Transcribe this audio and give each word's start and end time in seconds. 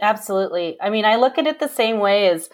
Absolutely. 0.00 0.76
I 0.80 0.90
mean, 0.90 1.04
I 1.04 1.16
look 1.16 1.38
at 1.38 1.46
it 1.46 1.58
the 1.58 1.68
same 1.68 1.98
way 1.98 2.28
as 2.28 2.48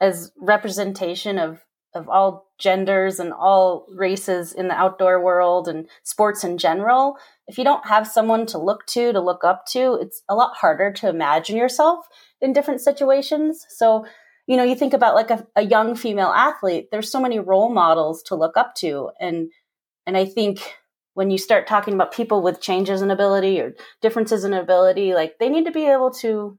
as 0.00 0.32
representation 0.38 1.38
of 1.38 1.60
of 1.94 2.08
all 2.08 2.50
genders 2.58 3.18
and 3.18 3.32
all 3.32 3.86
races 3.94 4.52
in 4.52 4.68
the 4.68 4.74
outdoor 4.74 5.22
world 5.22 5.66
and 5.66 5.88
sports 6.02 6.44
in 6.44 6.58
general. 6.58 7.16
If 7.48 7.58
you 7.58 7.64
don't 7.64 7.86
have 7.86 8.06
someone 8.06 8.46
to 8.46 8.58
look 8.58 8.86
to, 8.88 9.12
to 9.12 9.20
look 9.20 9.44
up 9.44 9.64
to, 9.68 9.94
it's 9.94 10.22
a 10.28 10.34
lot 10.34 10.56
harder 10.56 10.92
to 10.92 11.08
imagine 11.08 11.56
yourself 11.56 12.06
in 12.40 12.52
different 12.52 12.82
situations. 12.82 13.64
So, 13.70 14.04
you 14.46 14.56
know, 14.56 14.62
you 14.62 14.74
think 14.74 14.92
about 14.92 15.14
like 15.14 15.30
a, 15.30 15.46
a 15.56 15.62
young 15.62 15.96
female 15.96 16.28
athlete, 16.28 16.88
there's 16.90 17.10
so 17.10 17.20
many 17.20 17.38
role 17.38 17.72
models 17.72 18.22
to 18.24 18.34
look 18.34 18.56
up 18.56 18.74
to. 18.76 19.10
And 19.18 19.50
and 20.06 20.16
I 20.16 20.26
think 20.26 20.60
when 21.14 21.30
you 21.30 21.38
start 21.38 21.66
talking 21.66 21.94
about 21.94 22.12
people 22.12 22.42
with 22.42 22.60
changes 22.60 23.00
in 23.00 23.10
ability 23.10 23.58
or 23.60 23.74
differences 24.02 24.44
in 24.44 24.52
ability, 24.52 25.14
like 25.14 25.38
they 25.40 25.48
need 25.48 25.64
to 25.64 25.72
be 25.72 25.86
able 25.86 26.10
to 26.10 26.58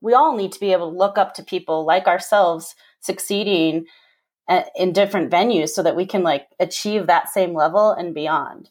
we 0.00 0.14
all 0.14 0.36
need 0.36 0.52
to 0.52 0.60
be 0.60 0.72
able 0.72 0.90
to 0.90 0.96
look 0.96 1.18
up 1.18 1.34
to 1.34 1.42
people 1.42 1.84
like 1.84 2.06
ourselves 2.06 2.74
succeeding 3.00 3.86
uh, 4.48 4.62
in 4.76 4.92
different 4.92 5.30
venues 5.30 5.70
so 5.70 5.82
that 5.82 5.96
we 5.96 6.06
can 6.06 6.22
like 6.22 6.46
achieve 6.60 7.06
that 7.06 7.28
same 7.28 7.52
level 7.52 7.90
and 7.92 8.14
beyond. 8.14 8.70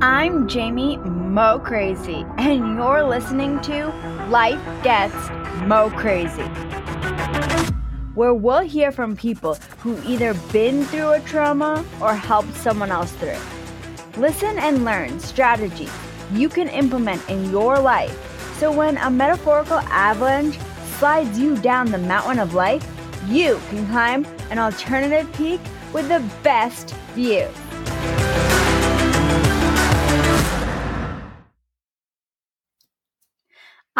I'm 0.00 0.46
Jamie 0.46 0.96
Mo 0.98 1.58
Crazy, 1.58 2.24
and 2.38 2.76
you're 2.76 3.02
listening 3.02 3.60
to 3.62 3.88
Life 4.30 4.62
Gets 4.82 5.14
Mo 5.66 5.90
Crazy, 5.90 6.42
where 8.14 8.32
we'll 8.32 8.60
hear 8.60 8.92
from 8.92 9.16
people 9.16 9.56
who 9.80 10.00
either 10.06 10.34
been 10.52 10.84
through 10.84 11.10
a 11.10 11.20
trauma 11.20 11.84
or 12.00 12.14
helped 12.14 12.54
someone 12.54 12.92
else 12.92 13.12
through. 13.12 13.30
it. 13.30 13.40
Listen 14.16 14.56
and 14.58 14.84
learn 14.84 15.20
strategies 15.20 15.90
you 16.32 16.48
can 16.48 16.68
implement 16.68 17.28
in 17.28 17.50
your 17.50 17.78
life. 17.78 18.16
So 18.58 18.72
when 18.72 18.96
a 18.98 19.10
metaphorical 19.10 19.78
avalanche 19.78 20.58
slides 20.98 21.38
you 21.38 21.56
down 21.56 21.90
the 21.90 21.98
mountain 21.98 22.38
of 22.38 22.54
life, 22.54 22.86
you 23.28 23.60
can 23.70 23.86
climb 23.88 24.26
an 24.50 24.58
alternative 24.58 25.32
peak 25.34 25.60
with 25.92 26.08
the 26.08 26.24
best 26.42 26.94
view. 27.14 27.48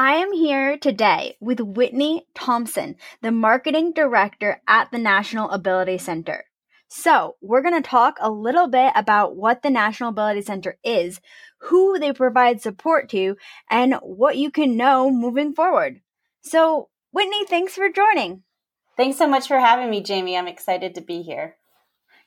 I 0.01 0.15
am 0.15 0.33
here 0.33 0.79
today 0.79 1.37
with 1.41 1.59
Whitney 1.59 2.27
Thompson, 2.33 2.95
the 3.21 3.33
marketing 3.33 3.93
director 3.93 4.63
at 4.69 4.93
the 4.93 4.99
National 4.99 5.51
Ability 5.51 5.99
Center. 5.99 6.45
So, 6.87 7.35
we're 7.43 7.63
going 7.63 7.83
to 7.83 7.87
talk 7.87 8.17
a 8.21 8.31
little 8.31 8.69
bit 8.69 8.93
about 8.95 9.35
what 9.35 9.63
the 9.63 9.71
National 9.71 10.11
Ability 10.11 10.43
Center 10.43 10.79
is, 10.85 11.21
who 11.59 11.99
they 11.99 12.13
provide 12.13 12.61
support 12.61 13.09
to, 13.11 13.37
and 13.71 13.95
what 14.03 14.37
you 14.37 14.51
can 14.51 14.77
know 14.77 15.11
moving 15.11 15.55
forward. 15.55 16.01
So, 16.43 16.89
Whitney, 17.13 17.45
thanks 17.47 17.75
for 17.75 17.89
joining. 17.89 18.43
Thanks 18.97 19.19
so 19.19 19.29
much 19.29 19.47
for 19.47 19.59
having 19.59 19.91
me, 19.91 20.03
Jamie. 20.03 20.37
I'm 20.37 20.49
excited 20.49 20.95
to 20.95 21.01
be 21.01 21.23
here. 21.23 21.57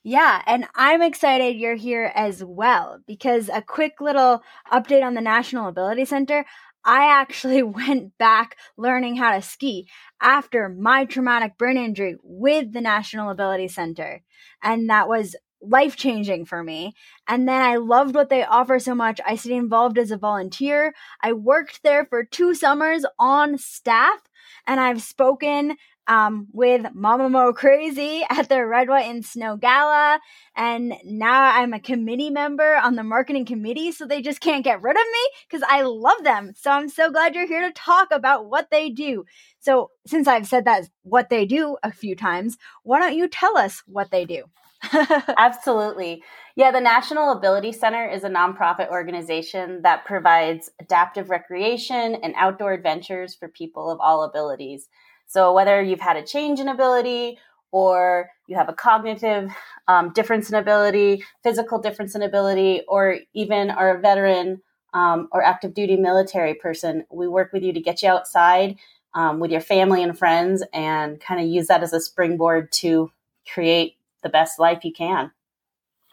Yeah, 0.03 0.41
and 0.47 0.67
I'm 0.73 1.01
excited 1.01 1.57
you're 1.57 1.75
here 1.75 2.11
as 2.15 2.43
well 2.43 2.99
because 3.05 3.49
a 3.49 3.61
quick 3.61 4.01
little 4.01 4.41
update 4.71 5.03
on 5.03 5.13
the 5.13 5.21
National 5.21 5.67
Ability 5.67 6.05
Center. 6.05 6.45
I 6.83 7.05
actually 7.05 7.61
went 7.63 8.17
back 8.17 8.57
learning 8.77 9.17
how 9.17 9.35
to 9.35 9.41
ski 9.41 9.87
after 10.19 10.69
my 10.69 11.05
traumatic 11.05 11.57
brain 11.57 11.77
injury 11.77 12.15
with 12.23 12.73
the 12.73 12.81
National 12.81 13.29
Ability 13.29 13.67
Center. 13.67 14.23
And 14.63 14.89
that 14.89 15.07
was 15.07 15.35
life 15.61 15.95
changing 15.95 16.45
for 16.45 16.63
me. 16.63 16.93
And 17.27 17.47
then 17.47 17.61
I 17.61 17.77
loved 17.77 18.15
what 18.15 18.29
they 18.29 18.43
offer 18.43 18.79
so 18.79 18.95
much. 18.95 19.19
I 19.25 19.35
stayed 19.35 19.53
involved 19.53 19.97
as 19.97 20.11
a 20.11 20.17
volunteer. 20.17 20.93
I 21.21 21.33
worked 21.33 21.83
there 21.83 22.05
for 22.05 22.23
two 22.23 22.53
summers 22.53 23.05
on 23.19 23.57
staff, 23.57 24.19
and 24.67 24.79
I've 24.79 25.01
spoken 25.01 25.77
um, 26.07 26.47
with 26.51 26.87
Mama 26.93 27.29
Mo 27.29 27.53
Crazy 27.53 28.23
at 28.29 28.49
the 28.49 28.65
Red, 28.65 28.89
White, 28.89 29.09
and 29.09 29.25
Snow 29.25 29.55
Gala. 29.55 30.19
And 30.55 30.95
now 31.05 31.43
I'm 31.43 31.73
a 31.73 31.79
committee 31.79 32.29
member 32.29 32.75
on 32.75 32.95
the 32.95 33.03
marketing 33.03 33.45
committee, 33.45 33.91
so 33.91 34.05
they 34.05 34.21
just 34.21 34.41
can't 34.41 34.63
get 34.63 34.81
rid 34.81 34.95
of 34.95 35.03
me 35.13 35.29
because 35.47 35.65
I 35.69 35.83
love 35.83 36.23
them. 36.23 36.53
So 36.55 36.71
I'm 36.71 36.89
so 36.89 37.11
glad 37.11 37.35
you're 37.35 37.47
here 37.47 37.61
to 37.61 37.73
talk 37.73 38.09
about 38.11 38.49
what 38.49 38.69
they 38.71 38.89
do. 38.89 39.25
So, 39.59 39.91
since 40.07 40.27
I've 40.27 40.47
said 40.47 40.65
that 40.65 40.89
what 41.03 41.29
they 41.29 41.45
do 41.45 41.77
a 41.83 41.91
few 41.91 42.15
times, 42.15 42.57
why 42.83 42.99
don't 42.99 43.15
you 43.15 43.27
tell 43.27 43.57
us 43.57 43.83
what 43.85 44.09
they 44.09 44.25
do? 44.25 44.45
Absolutely. 45.37 46.23
Yeah, 46.55 46.71
the 46.71 46.81
National 46.81 47.31
Ability 47.31 47.71
Center 47.71 48.07
is 48.07 48.23
a 48.23 48.29
nonprofit 48.29 48.89
organization 48.89 49.81
that 49.83 50.05
provides 50.05 50.69
adaptive 50.79 51.29
recreation 51.29 52.15
and 52.15 52.33
outdoor 52.35 52.73
adventures 52.73 53.35
for 53.35 53.47
people 53.47 53.89
of 53.89 53.99
all 53.99 54.23
abilities. 54.23 54.89
So, 55.27 55.53
whether 55.53 55.81
you've 55.81 56.01
had 56.01 56.17
a 56.17 56.23
change 56.23 56.59
in 56.59 56.67
ability 56.67 57.37
or 57.71 58.29
you 58.47 58.57
have 58.57 58.69
a 58.69 58.73
cognitive 58.73 59.51
um, 59.87 60.11
difference 60.13 60.49
in 60.49 60.55
ability, 60.55 61.23
physical 61.43 61.79
difference 61.79 62.15
in 62.15 62.21
ability, 62.21 62.81
or 62.87 63.19
even 63.33 63.69
are 63.69 63.95
a 63.95 64.01
veteran 64.01 64.61
um, 64.93 65.29
or 65.31 65.41
active 65.41 65.73
duty 65.73 65.95
military 65.95 66.53
person, 66.53 67.05
we 67.09 67.27
work 67.27 67.53
with 67.53 67.63
you 67.63 67.71
to 67.71 67.79
get 67.79 68.01
you 68.01 68.09
outside 68.09 68.75
um, 69.13 69.39
with 69.39 69.51
your 69.51 69.61
family 69.61 70.03
and 70.03 70.17
friends 70.17 70.63
and 70.73 71.19
kind 71.19 71.39
of 71.39 71.47
use 71.47 71.67
that 71.67 71.83
as 71.83 71.93
a 71.93 71.99
springboard 71.99 72.71
to 72.71 73.09
create 73.53 73.95
the 74.23 74.29
best 74.29 74.59
life 74.59 74.83
you 74.83 74.93
can. 74.93 75.31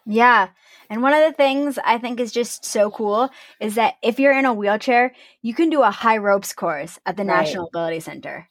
Yeah. 0.07 0.49
And 0.89 1.03
one 1.03 1.13
of 1.13 1.23
the 1.23 1.35
things 1.35 1.79
I 1.85 1.99
think 1.99 2.19
is 2.19 2.33
just 2.33 2.65
so 2.65 2.91
cool 2.91 3.29
is 3.61 3.75
that 3.75 3.97
if 4.03 4.19
you're 4.19 4.37
in 4.37 4.47
a 4.47 4.55
wheelchair, 4.55 5.15
you 5.43 5.53
can 5.53 5.69
do 5.69 5.83
a 5.83 5.91
high 5.91 6.17
ropes 6.17 6.55
course 6.55 6.99
at 7.05 7.17
the 7.17 7.25
right. 7.25 7.37
National 7.37 7.69
Ability 7.69 8.01
Center. 8.01 8.49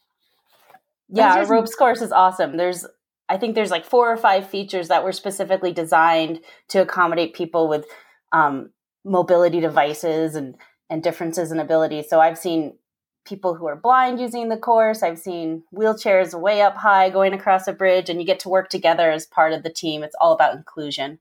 Yeah, 1.10 1.36
our 1.36 1.46
ropes 1.48 1.74
course 1.74 2.02
is 2.02 2.12
awesome. 2.12 2.58
There's 2.58 2.86
I 3.30 3.38
think 3.38 3.56
there's 3.56 3.72
like 3.72 3.86
four 3.86 4.12
or 4.12 4.18
five 4.18 4.50
features 4.50 4.88
that 4.90 5.04
were 5.04 5.12
specifically 5.12 5.74
designed 5.74 6.42
to 6.70 6.82
accommodate 6.82 7.34
people 7.34 7.68
with 7.68 7.86
um, 8.32 8.72
mobility 9.04 9.60
devices 9.60 10.36
and 10.36 10.56
and 10.90 11.02
differences 11.04 11.52
in 11.52 11.60
ability. 11.60 12.04
So 12.04 12.20
I've 12.20 12.38
seen 12.38 12.78
people 13.28 13.56
who 13.56 13.68
are 13.68 13.76
blind 13.76 14.20
using 14.20 14.50
the 14.50 14.58
course. 14.58 15.04
I've 15.04 15.20
seen 15.20 15.64
wheelchairs 15.74 16.40
way 16.40 16.62
up 16.62 16.78
high 16.78 17.10
going 17.10 17.34
across 17.34 17.68
a 17.68 17.74
bridge, 17.74 18.10
and 18.10 18.20
you 18.20 18.26
get 18.26 18.40
to 18.42 18.50
work 18.50 18.70
together 18.70 19.12
as 19.12 19.26
part 19.26 19.54
of 19.54 19.64
the 19.64 19.70
team. 19.70 20.04
It's 20.04 20.16
all 20.20 20.34
about 20.34 20.56
inclusion. 20.56 21.20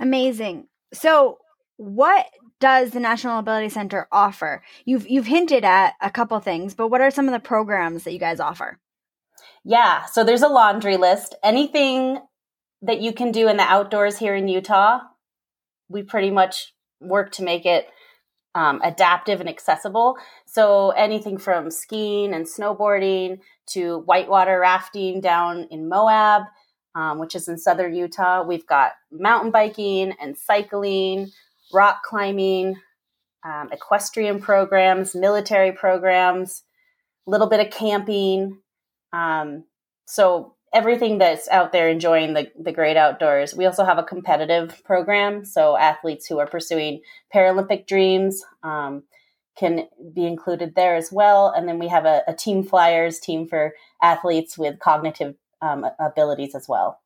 Amazing. 0.00 0.68
So, 0.92 1.38
what 1.76 2.26
does 2.60 2.90
the 2.90 3.00
National 3.00 3.38
Ability 3.38 3.68
Center 3.68 4.08
offer? 4.10 4.62
You've 4.84 5.08
you've 5.08 5.26
hinted 5.26 5.64
at 5.64 5.94
a 6.00 6.10
couple 6.10 6.38
things, 6.40 6.74
but 6.74 6.88
what 6.88 7.00
are 7.00 7.10
some 7.10 7.26
of 7.26 7.32
the 7.32 7.40
programs 7.40 8.04
that 8.04 8.12
you 8.12 8.18
guys 8.18 8.40
offer? 8.40 8.78
Yeah, 9.64 10.04
so 10.04 10.24
there's 10.24 10.42
a 10.42 10.48
laundry 10.48 10.96
list. 10.96 11.34
Anything 11.42 12.18
that 12.82 13.00
you 13.00 13.12
can 13.12 13.32
do 13.32 13.48
in 13.48 13.56
the 13.56 13.64
outdoors 13.64 14.18
here 14.18 14.34
in 14.34 14.48
Utah, 14.48 15.00
we 15.88 16.02
pretty 16.02 16.30
much 16.30 16.72
work 17.00 17.32
to 17.32 17.42
make 17.42 17.66
it 17.66 17.88
um, 18.56 18.80
adaptive 18.82 19.40
and 19.40 19.48
accessible. 19.48 20.16
So 20.46 20.90
anything 20.90 21.36
from 21.36 21.70
skiing 21.70 22.32
and 22.32 22.46
snowboarding 22.46 23.40
to 23.72 23.98
whitewater 24.06 24.58
rafting 24.58 25.20
down 25.20 25.68
in 25.70 25.90
Moab, 25.90 26.44
um, 26.94 27.18
which 27.18 27.34
is 27.34 27.48
in 27.48 27.58
southern 27.58 27.94
Utah. 27.94 28.42
We've 28.42 28.66
got 28.66 28.92
mountain 29.12 29.50
biking 29.50 30.14
and 30.18 30.38
cycling, 30.38 31.30
rock 31.74 32.02
climbing, 32.02 32.76
um, 33.44 33.68
equestrian 33.70 34.40
programs, 34.40 35.14
military 35.14 35.72
programs, 35.72 36.62
a 37.26 37.30
little 37.30 37.48
bit 37.48 37.60
of 37.60 37.70
camping. 37.70 38.58
Um, 39.12 39.64
so 40.06 40.55
everything 40.76 41.16
that's 41.16 41.48
out 41.48 41.72
there 41.72 41.88
enjoying 41.88 42.34
the, 42.34 42.52
the 42.60 42.70
great 42.70 42.98
outdoors. 42.98 43.54
We 43.54 43.64
also 43.64 43.82
have 43.82 43.96
a 43.96 44.02
competitive 44.02 44.84
program. 44.84 45.46
So 45.46 45.74
athletes 45.74 46.26
who 46.26 46.38
are 46.38 46.46
pursuing 46.46 47.00
Paralympic 47.34 47.86
dreams 47.86 48.44
um, 48.62 49.04
can 49.58 49.88
be 50.12 50.26
included 50.26 50.74
there 50.74 50.94
as 50.94 51.10
well. 51.10 51.48
And 51.56 51.66
then 51.66 51.78
we 51.78 51.88
have 51.88 52.04
a, 52.04 52.22
a 52.28 52.34
team 52.34 52.62
flyers 52.62 53.18
team 53.18 53.48
for 53.48 53.72
athletes 54.02 54.58
with 54.58 54.78
cognitive 54.78 55.34
um, 55.62 55.86
abilities 55.98 56.54
as 56.54 56.68
well. 56.68 57.00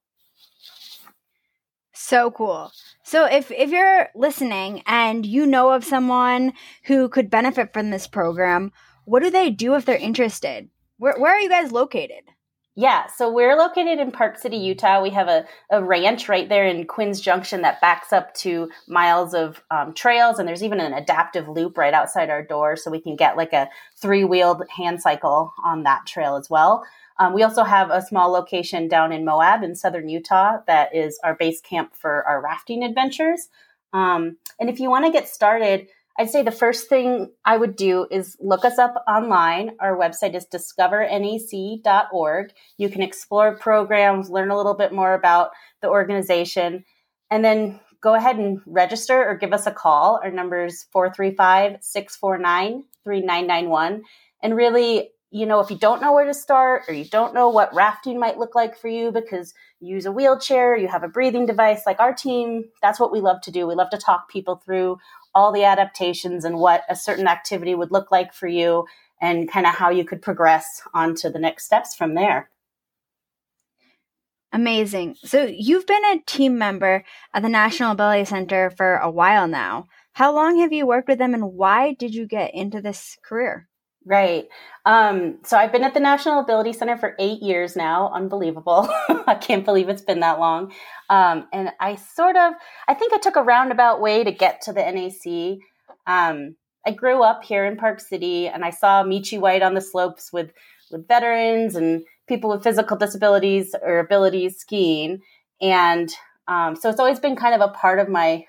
So 1.92 2.32
cool. 2.32 2.72
So 3.04 3.26
if 3.26 3.52
if 3.52 3.70
you're 3.70 4.08
listening 4.16 4.82
and 4.86 5.24
you 5.24 5.46
know 5.46 5.70
of 5.70 5.84
someone 5.84 6.54
who 6.84 7.08
could 7.08 7.30
benefit 7.30 7.72
from 7.72 7.90
this 7.90 8.08
program, 8.08 8.72
what 9.04 9.22
do 9.22 9.30
they 9.30 9.50
do 9.50 9.74
if 9.74 9.84
they're 9.84 9.96
interested? 9.96 10.70
Where 10.96 11.14
where 11.18 11.36
are 11.36 11.40
you 11.40 11.48
guys 11.48 11.70
located? 11.70 12.24
Yeah, 12.76 13.08
so 13.08 13.30
we're 13.30 13.56
located 13.56 13.98
in 13.98 14.12
Park 14.12 14.38
City, 14.38 14.56
Utah. 14.56 15.02
We 15.02 15.10
have 15.10 15.28
a, 15.28 15.44
a 15.70 15.82
ranch 15.82 16.28
right 16.28 16.48
there 16.48 16.66
in 16.66 16.86
Quinn's 16.86 17.20
Junction 17.20 17.62
that 17.62 17.80
backs 17.80 18.12
up 18.12 18.32
to 18.34 18.70
miles 18.86 19.34
of 19.34 19.60
um, 19.72 19.92
trails, 19.92 20.38
and 20.38 20.48
there's 20.48 20.62
even 20.62 20.78
an 20.78 20.94
adaptive 20.94 21.48
loop 21.48 21.76
right 21.76 21.92
outside 21.92 22.30
our 22.30 22.44
door, 22.44 22.76
so 22.76 22.90
we 22.90 23.00
can 23.00 23.16
get 23.16 23.36
like 23.36 23.52
a 23.52 23.68
three 23.96 24.22
wheeled 24.22 24.62
hand 24.74 25.02
cycle 25.02 25.52
on 25.64 25.82
that 25.82 26.06
trail 26.06 26.36
as 26.36 26.48
well. 26.48 26.84
Um, 27.18 27.34
we 27.34 27.42
also 27.42 27.64
have 27.64 27.90
a 27.90 28.00
small 28.02 28.30
location 28.30 28.88
down 28.88 29.12
in 29.12 29.24
Moab 29.24 29.62
in 29.62 29.74
southern 29.74 30.08
Utah 30.08 30.58
that 30.66 30.94
is 30.94 31.18
our 31.24 31.34
base 31.34 31.60
camp 31.60 31.94
for 31.94 32.26
our 32.26 32.40
rafting 32.40 32.84
adventures. 32.84 33.48
Um, 33.92 34.38
and 34.60 34.70
if 34.70 34.78
you 34.78 34.88
want 34.88 35.04
to 35.04 35.12
get 35.12 35.28
started, 35.28 35.88
I'd 36.20 36.28
say 36.28 36.42
the 36.42 36.50
first 36.50 36.90
thing 36.90 37.30
I 37.46 37.56
would 37.56 37.76
do 37.76 38.06
is 38.10 38.36
look 38.40 38.66
us 38.66 38.76
up 38.76 39.02
online. 39.08 39.70
Our 39.80 39.96
website 39.96 40.34
is 40.34 40.44
discovernac.org. 40.44 42.52
You 42.76 42.90
can 42.90 43.00
explore 43.00 43.56
programs, 43.56 44.28
learn 44.28 44.50
a 44.50 44.56
little 44.58 44.74
bit 44.74 44.92
more 44.92 45.14
about 45.14 45.52
the 45.80 45.88
organization, 45.88 46.84
and 47.30 47.42
then 47.42 47.80
go 48.02 48.12
ahead 48.12 48.36
and 48.36 48.60
register 48.66 49.26
or 49.26 49.34
give 49.34 49.54
us 49.54 49.66
a 49.66 49.70
call. 49.70 50.20
Our 50.22 50.30
number 50.30 50.66
is 50.66 50.84
435 50.92 51.78
649 51.80 52.84
3991. 53.02 54.02
And 54.42 54.54
really, 54.54 55.12
you 55.30 55.46
know, 55.46 55.60
if 55.60 55.70
you 55.70 55.78
don't 55.78 56.02
know 56.02 56.12
where 56.12 56.26
to 56.26 56.34
start 56.34 56.82
or 56.88 56.92
you 56.92 57.04
don't 57.04 57.34
know 57.34 57.48
what 57.48 57.74
rafting 57.74 58.18
might 58.18 58.36
look 58.36 58.54
like 58.54 58.76
for 58.76 58.88
you 58.88 59.12
because 59.12 59.54
you 59.78 59.94
use 59.94 60.04
a 60.04 60.12
wheelchair, 60.12 60.76
you 60.76 60.88
have 60.88 61.04
a 61.04 61.08
breathing 61.08 61.46
device, 61.46 61.82
like 61.86 62.00
our 62.00 62.12
team, 62.12 62.64
that's 62.82 62.98
what 62.98 63.12
we 63.12 63.20
love 63.20 63.40
to 63.42 63.50
do. 63.50 63.66
We 63.66 63.74
love 63.74 63.90
to 63.90 63.96
talk 63.96 64.28
people 64.28 64.56
through 64.56 64.98
all 65.34 65.52
the 65.52 65.64
adaptations 65.64 66.44
and 66.44 66.58
what 66.58 66.84
a 66.88 66.96
certain 66.96 67.28
activity 67.28 67.74
would 67.74 67.92
look 67.92 68.10
like 68.10 68.32
for 68.32 68.48
you 68.48 68.86
and 69.20 69.50
kind 69.50 69.66
of 69.66 69.74
how 69.74 69.90
you 69.90 70.04
could 70.04 70.22
progress 70.22 70.82
on 70.94 71.14
to 71.14 71.30
the 71.30 71.38
next 71.38 71.64
steps 71.64 71.94
from 71.94 72.14
there. 72.14 72.50
Amazing. 74.52 75.16
So 75.24 75.44
you've 75.44 75.86
been 75.86 76.04
a 76.06 76.22
team 76.26 76.58
member 76.58 77.04
at 77.32 77.42
the 77.42 77.48
National 77.48 77.92
Ability 77.92 78.24
Center 78.24 78.70
for 78.70 78.96
a 78.96 79.10
while 79.10 79.46
now. 79.46 79.86
How 80.12 80.34
long 80.34 80.58
have 80.58 80.72
you 80.72 80.86
worked 80.86 81.08
with 81.08 81.18
them 81.18 81.34
and 81.34 81.52
why 81.52 81.94
did 81.94 82.14
you 82.14 82.26
get 82.26 82.52
into 82.52 82.80
this 82.80 83.16
career? 83.22 83.68
Right. 84.06 84.48
Um, 84.86 85.38
so 85.44 85.58
I've 85.58 85.72
been 85.72 85.84
at 85.84 85.92
the 85.92 86.00
National 86.00 86.40
Ability 86.40 86.72
Center 86.72 86.96
for 86.96 87.14
eight 87.18 87.42
years 87.42 87.76
now. 87.76 88.10
Unbelievable. 88.14 88.88
I 89.26 89.34
can't 89.34 89.64
believe 89.64 89.88
it's 89.88 90.02
been 90.02 90.20
that 90.20 90.40
long. 90.40 90.72
Um, 91.10 91.46
and 91.52 91.70
I 91.80 91.96
sort 91.96 92.36
of, 92.36 92.54
I 92.88 92.94
think 92.94 93.12
I 93.12 93.18
took 93.18 93.36
a 93.36 93.42
roundabout 93.42 94.00
way 94.00 94.24
to 94.24 94.32
get 94.32 94.62
to 94.62 94.72
the 94.72 94.80
NAC. 94.80 95.58
Um, 96.06 96.56
I 96.86 96.92
grew 96.92 97.22
up 97.22 97.44
here 97.44 97.66
in 97.66 97.76
Park 97.76 98.00
City 98.00 98.48
and 98.48 98.64
I 98.64 98.70
saw 98.70 99.04
Michi 99.04 99.38
White 99.38 99.62
on 99.62 99.74
the 99.74 99.82
slopes 99.82 100.32
with, 100.32 100.50
with 100.90 101.06
veterans 101.06 101.76
and 101.76 102.02
people 102.26 102.48
with 102.48 102.64
physical 102.64 102.96
disabilities 102.96 103.74
or 103.82 103.98
abilities 103.98 104.56
skiing. 104.56 105.20
And 105.60 106.10
um, 106.48 106.74
so 106.74 106.88
it's 106.88 107.00
always 107.00 107.20
been 107.20 107.36
kind 107.36 107.54
of 107.54 107.60
a 107.60 107.72
part 107.72 107.98
of 107.98 108.08
my 108.08 108.46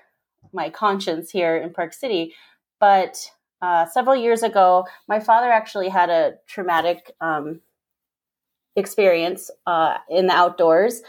my 0.53 0.69
conscience 0.69 1.31
here 1.31 1.55
in 1.55 1.71
Park 1.71 1.93
City. 1.93 2.33
But 2.79 3.29
uh, 3.61 3.85
several 3.87 4.15
years 4.15 4.43
ago, 4.43 4.85
my 5.07 5.19
father 5.19 5.51
actually 5.51 5.89
had 5.89 6.09
a 6.09 6.33
traumatic 6.47 7.11
um, 7.21 7.61
experience 8.75 9.51
uh, 9.67 9.97
in 10.09 10.27
the 10.27 10.33
outdoors. 10.33 11.01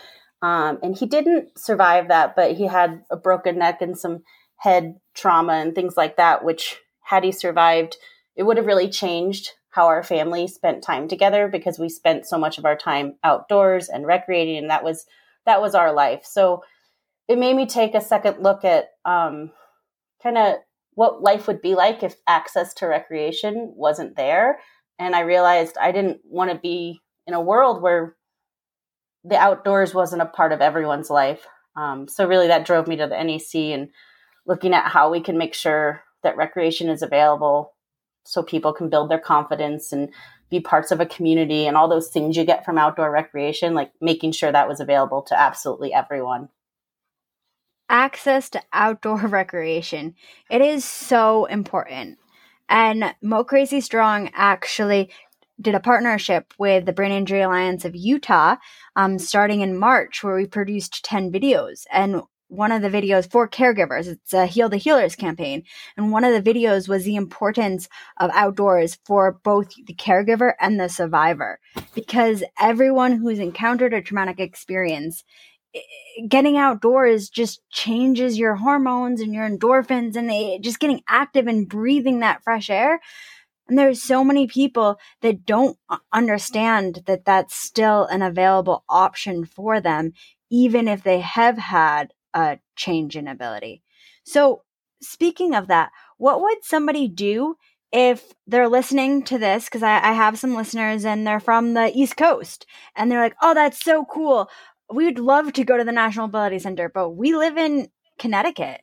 Um, 0.42 0.78
and 0.82 0.96
he 0.96 1.06
didn't 1.06 1.56
survive 1.58 2.08
that, 2.08 2.34
but 2.34 2.52
he 2.52 2.66
had 2.66 3.04
a 3.10 3.16
broken 3.16 3.58
neck 3.58 3.80
and 3.80 3.96
some 3.96 4.24
head 4.56 4.96
trauma 5.14 5.54
and 5.54 5.74
things 5.74 5.96
like 5.96 6.16
that, 6.16 6.44
which, 6.44 6.76
had 7.04 7.24
he 7.24 7.32
survived, 7.32 7.96
it 8.36 8.42
would 8.44 8.56
have 8.56 8.66
really 8.66 8.88
changed 8.88 9.50
how 9.72 9.86
our 9.86 10.02
family 10.02 10.46
spent 10.46 10.82
time 10.82 11.08
together 11.08 11.48
because 11.48 11.78
we 11.78 11.88
spent 11.88 12.26
so 12.26 12.38
much 12.38 12.58
of 12.58 12.64
our 12.64 12.76
time 12.76 13.14
outdoors 13.24 13.88
and 13.88 14.06
recreating 14.06 14.58
and 14.58 14.70
that 14.70 14.84
was 14.84 15.06
that 15.46 15.60
was 15.60 15.74
our 15.74 15.92
life 15.92 16.24
so 16.24 16.62
it 17.26 17.38
made 17.38 17.56
me 17.56 17.66
take 17.66 17.94
a 17.94 18.00
second 18.00 18.42
look 18.42 18.64
at 18.64 18.90
um, 19.04 19.50
kind 20.22 20.36
of 20.36 20.56
what 20.94 21.22
life 21.22 21.46
would 21.46 21.62
be 21.62 21.74
like 21.74 22.02
if 22.02 22.16
access 22.26 22.74
to 22.74 22.86
recreation 22.86 23.72
wasn't 23.76 24.16
there 24.16 24.58
and 24.98 25.14
i 25.14 25.20
realized 25.20 25.76
i 25.80 25.92
didn't 25.92 26.20
want 26.24 26.50
to 26.50 26.58
be 26.58 27.00
in 27.26 27.34
a 27.34 27.40
world 27.40 27.82
where 27.82 28.16
the 29.24 29.36
outdoors 29.36 29.94
wasn't 29.94 30.20
a 30.20 30.26
part 30.26 30.52
of 30.52 30.60
everyone's 30.60 31.10
life 31.10 31.46
um, 31.76 32.08
so 32.08 32.26
really 32.26 32.48
that 32.48 32.66
drove 32.66 32.86
me 32.86 32.96
to 32.96 33.06
the 33.06 33.24
NAC 33.24 33.54
and 33.54 33.88
looking 34.46 34.74
at 34.74 34.90
how 34.90 35.10
we 35.10 35.20
can 35.20 35.38
make 35.38 35.54
sure 35.54 36.02
that 36.22 36.36
recreation 36.36 36.88
is 36.88 37.02
available 37.02 37.74
so 38.24 38.42
people 38.42 38.72
can 38.72 38.88
build 38.88 39.10
their 39.10 39.18
confidence 39.18 39.92
and 39.92 40.10
be 40.50 40.60
parts 40.60 40.90
of 40.90 41.00
a 41.00 41.06
community 41.06 41.66
and 41.66 41.76
all 41.76 41.88
those 41.88 42.08
things 42.08 42.36
you 42.36 42.44
get 42.44 42.64
from 42.64 42.78
outdoor 42.78 43.10
recreation, 43.10 43.74
like 43.74 43.90
making 44.00 44.32
sure 44.32 44.52
that 44.52 44.68
was 44.68 44.80
available 44.80 45.22
to 45.22 45.38
absolutely 45.38 45.92
everyone. 45.92 46.48
Access 47.92 48.48
to 48.50 48.62
outdoor 48.72 49.18
recreation. 49.28 50.14
It 50.50 50.62
is 50.62 50.82
so 50.82 51.44
important. 51.44 52.18
And 52.68 53.14
Mo 53.20 53.44
Crazy 53.44 53.82
Strong 53.82 54.30
actually 54.32 55.10
did 55.60 55.74
a 55.74 55.80
partnership 55.80 56.54
with 56.58 56.86
the 56.86 56.94
Brain 56.94 57.12
Injury 57.12 57.42
Alliance 57.42 57.84
of 57.84 57.94
Utah 57.94 58.56
um, 58.96 59.18
starting 59.18 59.60
in 59.60 59.76
March, 59.76 60.24
where 60.24 60.34
we 60.34 60.46
produced 60.46 61.04
10 61.04 61.30
videos. 61.30 61.84
And 61.92 62.22
one 62.52 62.70
of 62.70 62.82
the 62.82 62.90
videos 62.90 63.30
for 63.30 63.48
caregivers. 63.48 64.06
It's 64.06 64.34
a 64.34 64.44
Heal 64.44 64.68
the 64.68 64.76
Healers 64.76 65.16
campaign. 65.16 65.62
And 65.96 66.12
one 66.12 66.22
of 66.22 66.32
the 66.32 66.52
videos 66.52 66.86
was 66.86 67.04
the 67.04 67.16
importance 67.16 67.88
of 68.18 68.30
outdoors 68.34 68.98
for 69.06 69.40
both 69.42 69.74
the 69.86 69.94
caregiver 69.94 70.52
and 70.60 70.78
the 70.78 70.88
survivor. 70.88 71.60
Because 71.94 72.44
everyone 72.60 73.12
who's 73.12 73.38
encountered 73.38 73.94
a 73.94 74.02
traumatic 74.02 74.38
experience, 74.38 75.24
getting 76.28 76.56
outdoors 76.56 77.28
just 77.28 77.60
changes 77.70 78.38
your 78.38 78.56
hormones 78.56 79.20
and 79.20 79.34
your 79.34 79.48
endorphins 79.48 80.16
and 80.16 80.62
just 80.62 80.80
getting 80.80 81.02
active 81.08 81.46
and 81.46 81.68
breathing 81.68 82.20
that 82.20 82.42
fresh 82.42 82.68
air. 82.70 83.00
And 83.68 83.78
there's 83.78 84.02
so 84.02 84.24
many 84.24 84.46
people 84.46 84.98
that 85.22 85.46
don't 85.46 85.78
understand 86.12 87.04
that 87.06 87.24
that's 87.24 87.54
still 87.54 88.04
an 88.06 88.20
available 88.20 88.84
option 88.88 89.44
for 89.44 89.80
them, 89.80 90.12
even 90.50 90.88
if 90.88 91.02
they 91.02 91.20
have 91.20 91.56
had 91.56 92.12
a 92.34 92.58
change 92.76 93.16
in 93.16 93.28
ability. 93.28 93.82
So, 94.24 94.62
speaking 95.00 95.54
of 95.54 95.68
that, 95.68 95.90
what 96.18 96.40
would 96.40 96.64
somebody 96.64 97.08
do 97.08 97.56
if 97.92 98.32
they're 98.46 98.68
listening 98.68 99.22
to 99.24 99.38
this? 99.38 99.64
Because 99.64 99.82
I, 99.82 100.10
I, 100.10 100.12
have 100.12 100.38
some 100.38 100.54
listeners 100.54 101.04
and 101.04 101.26
they're 101.26 101.40
from 101.40 101.74
the 101.74 101.92
East 101.94 102.16
Coast 102.16 102.66
and 102.96 103.10
they're 103.10 103.20
like, 103.20 103.36
oh, 103.42 103.54
that's 103.54 103.82
so 103.82 104.04
cool. 104.04 104.48
We 104.92 105.04
would 105.06 105.18
love 105.18 105.52
to 105.54 105.64
go 105.64 105.76
to 105.76 105.84
the 105.84 105.92
National 105.92 106.26
Ability 106.26 106.58
Center, 106.60 106.88
but 106.88 107.10
we 107.10 107.34
live 107.34 107.56
in 107.56 107.88
Connecticut. 108.18 108.82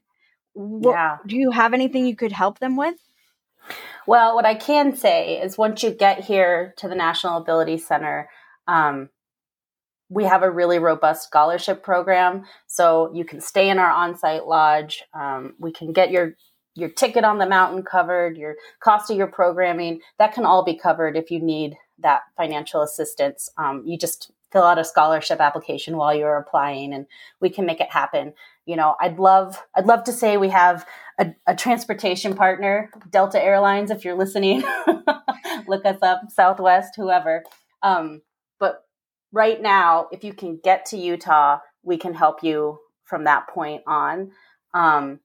What, 0.54 0.94
yeah. 0.94 1.18
Do 1.26 1.36
you 1.36 1.52
have 1.52 1.74
anything 1.74 2.06
you 2.06 2.16
could 2.16 2.32
help 2.32 2.60
them 2.60 2.76
with? 2.76 2.96
Well, 4.08 4.34
what 4.36 4.46
I 4.46 4.56
can 4.56 4.96
say 4.96 5.40
is 5.40 5.58
once 5.58 5.84
you 5.84 5.92
get 5.92 6.24
here 6.24 6.74
to 6.78 6.88
the 6.88 6.96
National 6.96 7.38
Ability 7.38 7.78
Center, 7.78 8.30
um, 8.68 9.10
we 10.10 10.24
have 10.24 10.42
a 10.42 10.50
really 10.50 10.80
robust 10.80 11.28
scholarship 11.28 11.84
program, 11.84 12.46
so 12.66 13.12
you 13.14 13.24
can 13.24 13.40
stay 13.40 13.70
in 13.70 13.78
our 13.78 13.92
on-site 13.92 14.48
lodge. 14.48 15.04
Um, 15.14 15.54
we 15.60 15.72
can 15.72 15.94
get 15.94 16.10
your 16.10 16.34
your 16.74 16.90
ticket 16.90 17.24
on 17.24 17.38
the 17.38 17.46
mountain 17.46 17.84
covered, 17.84 18.38
your 18.38 18.56
cost 18.80 19.12
of 19.12 19.18
your 19.18 19.28
programming. 19.28 20.02
That 20.18 20.34
can 20.34 20.46
all 20.46 20.64
be 20.64 20.76
covered 20.76 21.16
if 21.16 21.30
you 21.30 21.40
need 21.40 21.76
that 22.00 22.22
financial 22.38 22.82
assistance. 22.82 23.52
Um, 23.58 23.84
you 23.86 23.98
just 23.98 24.32
fill 24.52 24.64
out 24.64 24.80
a 24.80 24.84
scholarship 24.84 25.40
application 25.40 25.98
while 25.98 26.14
you're 26.14 26.38
applying, 26.38 26.94
and 26.94 27.06
we 27.40 27.50
can 27.50 27.66
make 27.66 27.80
it 27.80 27.92
happen. 27.92 28.34
You 28.66 28.76
know, 28.76 28.96
I'd 29.00 29.20
love 29.20 29.62
I'd 29.76 29.86
love 29.86 30.04
to 30.06 30.14
say 30.14 30.38
we 30.38 30.50
have 30.50 30.86
a, 31.20 31.34
a 31.48 31.56
transportation 31.56 32.36
partner, 32.36 32.92
Delta 33.10 33.42
Airlines. 33.42 33.92
If 33.92 34.06
you're 34.06 34.18
listening, 34.18 34.64
look 35.68 35.86
us 35.86 36.02
up, 36.02 36.22
Southwest, 36.30 36.94
whoever. 36.96 37.44
Um, 37.84 38.22
but 38.60 38.84
right 39.32 39.62
now, 39.62 40.08
if 40.12 40.24
you 40.24 40.34
can 40.34 40.60
get 40.64 40.86
to 40.88 40.98
Utah, 40.98 41.60
we 41.84 41.98
can 41.98 42.14
help 42.14 42.44
you 42.44 42.80
from 43.06 43.24
that 43.24 43.48
point 43.48 43.84
on. 43.88 44.32
Um, 44.74 45.20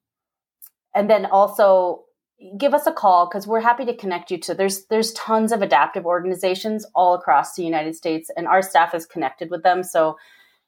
and 0.94 1.10
then 1.10 1.26
also 1.26 2.03
give 2.58 2.74
us 2.74 2.86
a 2.86 2.92
call 2.92 3.26
because 3.26 3.46
we're 3.46 3.60
happy 3.60 3.84
to 3.84 3.96
connect 3.96 4.30
you 4.30 4.38
to 4.38 4.54
there's 4.54 4.86
there's 4.86 5.12
tons 5.12 5.52
of 5.52 5.62
adaptive 5.62 6.04
organizations 6.04 6.84
all 6.94 7.14
across 7.14 7.54
the 7.54 7.64
United 7.64 7.94
States 7.94 8.30
and 8.36 8.46
our 8.46 8.62
staff 8.62 8.94
is 8.94 9.06
connected 9.06 9.50
with 9.50 9.62
them 9.62 9.82
so 9.82 10.16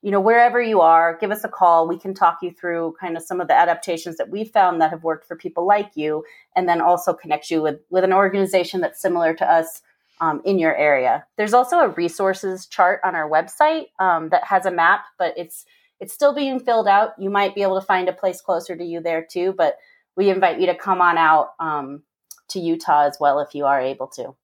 you 0.02 0.10
know 0.10 0.20
wherever 0.20 0.60
you 0.60 0.80
are 0.80 1.18
give 1.18 1.30
us 1.30 1.44
a 1.44 1.48
call 1.48 1.88
we 1.88 1.98
can 1.98 2.14
talk 2.14 2.38
you 2.40 2.50
through 2.50 2.94
kind 3.00 3.16
of 3.16 3.22
some 3.22 3.40
of 3.40 3.48
the 3.48 3.54
adaptations 3.54 4.16
that 4.16 4.30
we've 4.30 4.50
found 4.50 4.80
that 4.80 4.90
have 4.90 5.02
worked 5.02 5.26
for 5.26 5.36
people 5.36 5.66
like 5.66 5.90
you 5.96 6.24
and 6.54 6.68
then 6.68 6.80
also 6.80 7.12
connect 7.12 7.50
you 7.50 7.60
with 7.60 7.80
with 7.90 8.04
an 8.04 8.12
organization 8.12 8.80
that's 8.80 9.02
similar 9.02 9.34
to 9.34 9.50
us 9.50 9.82
um, 10.20 10.40
in 10.44 10.58
your 10.58 10.74
area. 10.74 11.26
There's 11.36 11.54
also 11.54 11.78
a 11.78 11.88
resources 11.88 12.66
chart 12.66 13.00
on 13.04 13.14
our 13.14 13.28
website 13.28 13.86
um, 13.98 14.30
that 14.30 14.44
has 14.44 14.66
a 14.66 14.70
map, 14.70 15.04
but 15.18 15.34
it's 15.36 15.66
it's 15.98 16.12
still 16.12 16.34
being 16.34 16.60
filled 16.60 16.88
out. 16.88 17.12
You 17.18 17.30
might 17.30 17.54
be 17.54 17.62
able 17.62 17.80
to 17.80 17.86
find 17.86 18.08
a 18.08 18.12
place 18.12 18.40
closer 18.40 18.76
to 18.76 18.84
you 18.84 19.00
there 19.00 19.26
too, 19.28 19.54
but 19.56 19.76
we 20.16 20.30
invite 20.30 20.60
you 20.60 20.66
to 20.66 20.74
come 20.74 21.00
on 21.00 21.18
out 21.18 21.50
um, 21.60 22.02
to 22.48 22.60
Utah 22.60 23.06
as 23.06 23.18
well 23.20 23.40
if 23.40 23.54
you 23.54 23.66
are 23.66 23.80
able 23.80 24.08
to. 24.08 24.34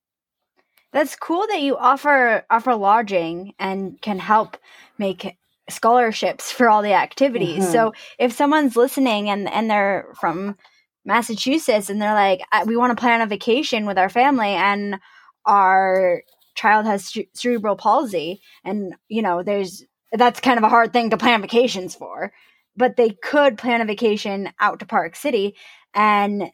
That's 0.92 1.16
cool 1.16 1.46
that 1.48 1.62
you 1.62 1.76
offer 1.76 2.44
offer 2.50 2.74
lodging 2.74 3.54
and 3.58 4.00
can 4.00 4.18
help 4.18 4.58
make 4.98 5.38
scholarships 5.70 6.52
for 6.52 6.68
all 6.68 6.82
the 6.82 6.92
activities. 6.92 7.62
Mm-hmm. 7.62 7.72
So 7.72 7.92
if 8.18 8.32
someone's 8.32 8.76
listening 8.76 9.30
and 9.30 9.48
and 9.48 9.70
they're 9.70 10.12
from 10.20 10.56
Massachusetts 11.04 11.88
and 11.88 12.00
they're 12.00 12.14
like, 12.14 12.42
we 12.66 12.76
want 12.76 12.96
to 12.96 13.00
plan 13.00 13.22
a 13.22 13.26
vacation 13.26 13.86
with 13.86 13.98
our 13.98 14.10
family 14.10 14.50
and 14.50 15.00
our 15.46 16.22
child 16.54 16.84
has 16.84 17.16
cerebral 17.32 17.76
palsy 17.76 18.42
and 18.62 18.94
you 19.08 19.22
know 19.22 19.42
there's 19.42 19.84
that's 20.12 20.40
kind 20.40 20.58
of 20.58 20.64
a 20.64 20.68
hard 20.68 20.92
thing 20.92 21.08
to 21.08 21.16
plan 21.16 21.40
vacations 21.40 21.94
for 21.94 22.30
but 22.76 22.96
they 22.96 23.10
could 23.10 23.58
plan 23.58 23.80
a 23.80 23.84
vacation 23.84 24.50
out 24.60 24.78
to 24.80 24.86
park 24.86 25.16
city 25.16 25.54
and 25.94 26.50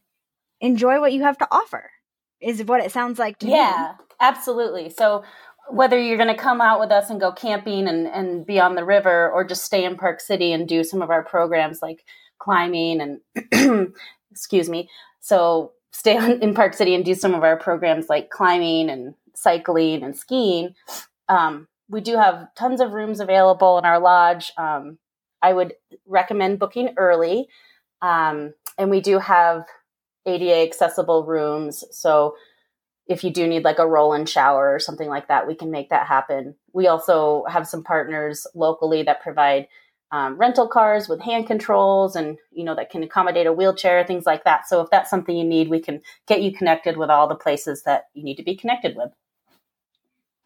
enjoy 0.61 1.01
what 1.01 1.13
you 1.13 1.23
have 1.23 1.39
to 1.39 1.49
offer 1.51 1.91
is 2.41 2.65
what 2.65 2.81
it 2.81 2.93
sounds 2.93 3.19
like 3.19 3.39
to 3.39 3.47
yeah, 3.47 3.53
me. 3.53 3.59
Yeah, 3.59 3.95
absolutely. 4.21 4.91
So 4.91 5.25
whether 5.71 6.01
you're 6.01 6.17
going 6.17 6.35
to 6.35 6.41
come 6.41 6.61
out 6.61 6.81
with 6.81 6.91
us 6.91 7.11
and 7.11 7.21
go 7.21 7.33
camping 7.33 7.89
and, 7.89 8.07
and 8.07 8.47
be 8.47 8.59
on 8.59 8.75
the 8.75 8.85
river 8.85 9.31
or 9.31 9.45
just 9.45 9.65
stay 9.65 9.85
in 9.85 9.97
Park 9.97 10.21
City 10.21 10.53
and 10.53 10.67
do 10.67 10.83
some 10.83 11.03
of 11.03 11.11
our 11.11 11.23
programs 11.23 11.83
like 11.83 12.05
climbing 12.39 13.21
and 13.53 13.93
excuse 14.31 14.69
me. 14.69 14.89
So 15.21 15.73
stay 15.93 16.17
on, 16.17 16.43
in 16.43 16.55
Park 16.55 16.75
City 16.75 16.95
and 16.95 17.05
do 17.05 17.15
some 17.15 17.35
of 17.35 17.43
our 17.43 17.57
programs 17.57 18.09
like 18.09 18.31
climbing 18.31 18.89
and 18.89 19.15
cycling 19.35 20.03
and 20.03 20.17
skiing. 20.17 20.75
Um, 21.29 21.69
we 21.89 22.01
do 22.01 22.17
have 22.17 22.55
tons 22.55 22.81
of 22.81 22.93
rooms 22.93 23.21
available 23.21 23.79
in 23.79 23.85
our 23.85 23.99
lodge. 23.99 24.53
Um, 24.57 24.99
I 25.43 25.53
would 25.53 25.75
recommend 26.07 26.59
booking 26.59 26.95
early. 26.97 27.49
Um, 28.03 28.55
and 28.77 28.91
we 28.91 29.01
do 29.01 29.19
have 29.19 29.65
ADA 30.27 30.63
accessible 30.63 31.25
rooms. 31.25 31.85
So 31.91 32.37
if 33.07 33.25
you 33.25 33.31
do 33.31 33.47
need 33.47 33.65
like 33.65 33.79
a 33.79 33.87
roll 33.87 34.13
in 34.13 34.27
shower 34.27 34.73
or 34.75 34.79
something 34.79 35.09
like 35.09 35.29
that, 35.29 35.47
we 35.47 35.55
can 35.55 35.71
make 35.71 35.89
that 35.91 36.07
happen. 36.07 36.55
We 36.73 36.87
also 36.87 37.45
have 37.49 37.67
some 37.67 37.83
partners 37.83 38.47
locally 38.55 39.03
that 39.05 39.23
provide 39.23 39.69
um, 40.11 40.39
rental 40.39 40.69
cars 40.69 41.09
with 41.09 41.21
hand 41.21 41.47
controls 41.47 42.17
and 42.17 42.39
you 42.51 42.65
know 42.65 42.75
that 42.75 42.91
can 42.91 43.03
accommodate 43.03 43.47
a 43.47 43.53
wheelchair 43.53 44.07
things 44.07 44.25
like 44.25 44.45
that 44.45 44.67
so 44.67 44.81
if 44.81 44.89
that's 44.91 45.11
something 45.11 45.37
you 45.37 45.45
need 45.45 45.69
we 45.69 45.81
can 45.81 46.01
get 46.27 46.41
you 46.41 46.51
connected 46.51 46.97
with 46.97 47.11
all 47.11 47.29
the 47.29 47.35
places 47.35 47.83
that 47.83 48.05
you 48.15 48.25
need 48.25 48.37
to 48.37 48.43
be 48.43 48.57
connected 48.57 48.97
with 48.97 49.11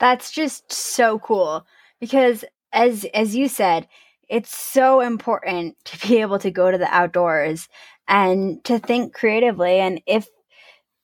that's 0.01 0.33
just 0.33 0.73
so 0.73 1.19
cool 1.21 1.65
because 2.01 2.45
as 2.73 3.05
as 3.15 3.37
you 3.37 3.47
said 3.49 3.87
it's 4.33 4.57
so 4.57 5.01
important 5.01 5.77
to 5.85 6.09
be 6.09 6.21
able 6.21 6.39
to 6.39 6.51
go 6.51 6.71
to 6.71 6.79
the 6.79 6.93
outdoors 6.93 7.69
and 8.09 8.65
to 8.65 8.79
think 8.79 9.15
creatively. 9.15 9.79
And 9.79 10.01
if 10.07 10.27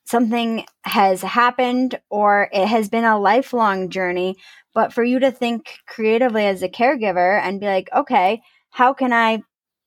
something 0.06 0.64
has 0.82 1.20
happened 1.20 2.00
or 2.08 2.49
it 2.52 2.66
has 2.66 2.88
been 2.88 3.04
a 3.04 3.20
lifelong 3.20 3.90
journey 3.90 4.35
but 4.75 4.92
for 4.92 5.04
you 5.04 5.18
to 5.18 5.30
think 5.30 5.78
creatively 5.87 6.47
as 6.47 6.62
a 6.62 6.68
caregiver 6.68 7.38
and 7.42 7.61
be 7.61 7.66
like 7.66 7.90
okay 7.94 8.40
how 8.70 8.94
can 8.94 9.12
i 9.12 9.42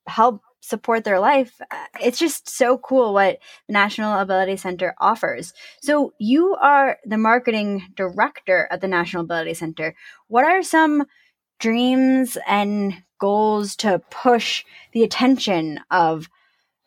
help 0.08 0.42
support 0.62 1.04
their 1.04 1.20
life? 1.20 1.60
Uh, 1.72 1.86
it's 2.00 2.20
just 2.20 2.50
so 2.50 2.78
cool 2.78 3.14
what 3.14 3.40
the 3.68 3.74
national 3.74 4.20
ability 4.20 4.56
center 4.58 4.94
offers. 5.00 5.54
So 5.82 6.14
you 6.20 6.56
are 6.56 7.00
the 7.04 7.18
marketing 7.18 7.88
director 7.96 8.68
at 8.72 8.80
the 8.80 8.88
national 8.88 9.24
ability 9.24 9.56
center. 9.56 9.96
What 10.28 10.46
are 10.46 10.64
some 10.64 11.06
dreams 11.60 12.38
and 12.48 13.04
goals 13.22 13.78
to 13.78 14.02
push 14.10 14.66
the 14.92 15.04
attention 15.04 15.80
of 15.90 16.28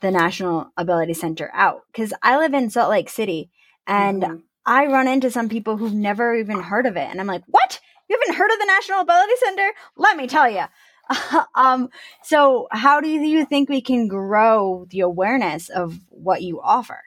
the 0.00 0.10
National 0.10 0.70
Ability 0.76 1.14
Center 1.14 1.50
out 1.54 1.82
because 1.90 2.12
I 2.22 2.36
live 2.36 2.52
in 2.52 2.68
Salt 2.68 2.90
Lake 2.90 3.08
City 3.08 3.50
and 3.86 4.22
mm-hmm. 4.22 4.36
I 4.66 4.86
run 4.86 5.08
into 5.08 5.30
some 5.30 5.48
people 5.48 5.76
who've 5.78 5.94
never 5.94 6.34
even 6.34 6.60
heard 6.60 6.84
of 6.84 6.96
it. 6.96 7.08
And 7.08 7.20
I'm 7.20 7.26
like, 7.26 7.44
what? 7.46 7.80
You 8.08 8.18
haven't 8.20 8.36
heard 8.36 8.50
of 8.50 8.58
the 8.58 8.66
National 8.66 9.00
Ability 9.00 9.32
Center? 9.42 9.70
Let 9.96 10.16
me 10.16 10.26
tell 10.26 10.50
you. 10.50 10.64
um, 11.54 11.88
so, 12.22 12.66
how 12.70 13.00
do 13.00 13.08
you 13.08 13.44
think 13.46 13.68
we 13.68 13.80
can 13.80 14.08
grow 14.08 14.86
the 14.90 15.00
awareness 15.00 15.68
of 15.68 16.00
what 16.10 16.42
you 16.42 16.60
offer? 16.60 17.00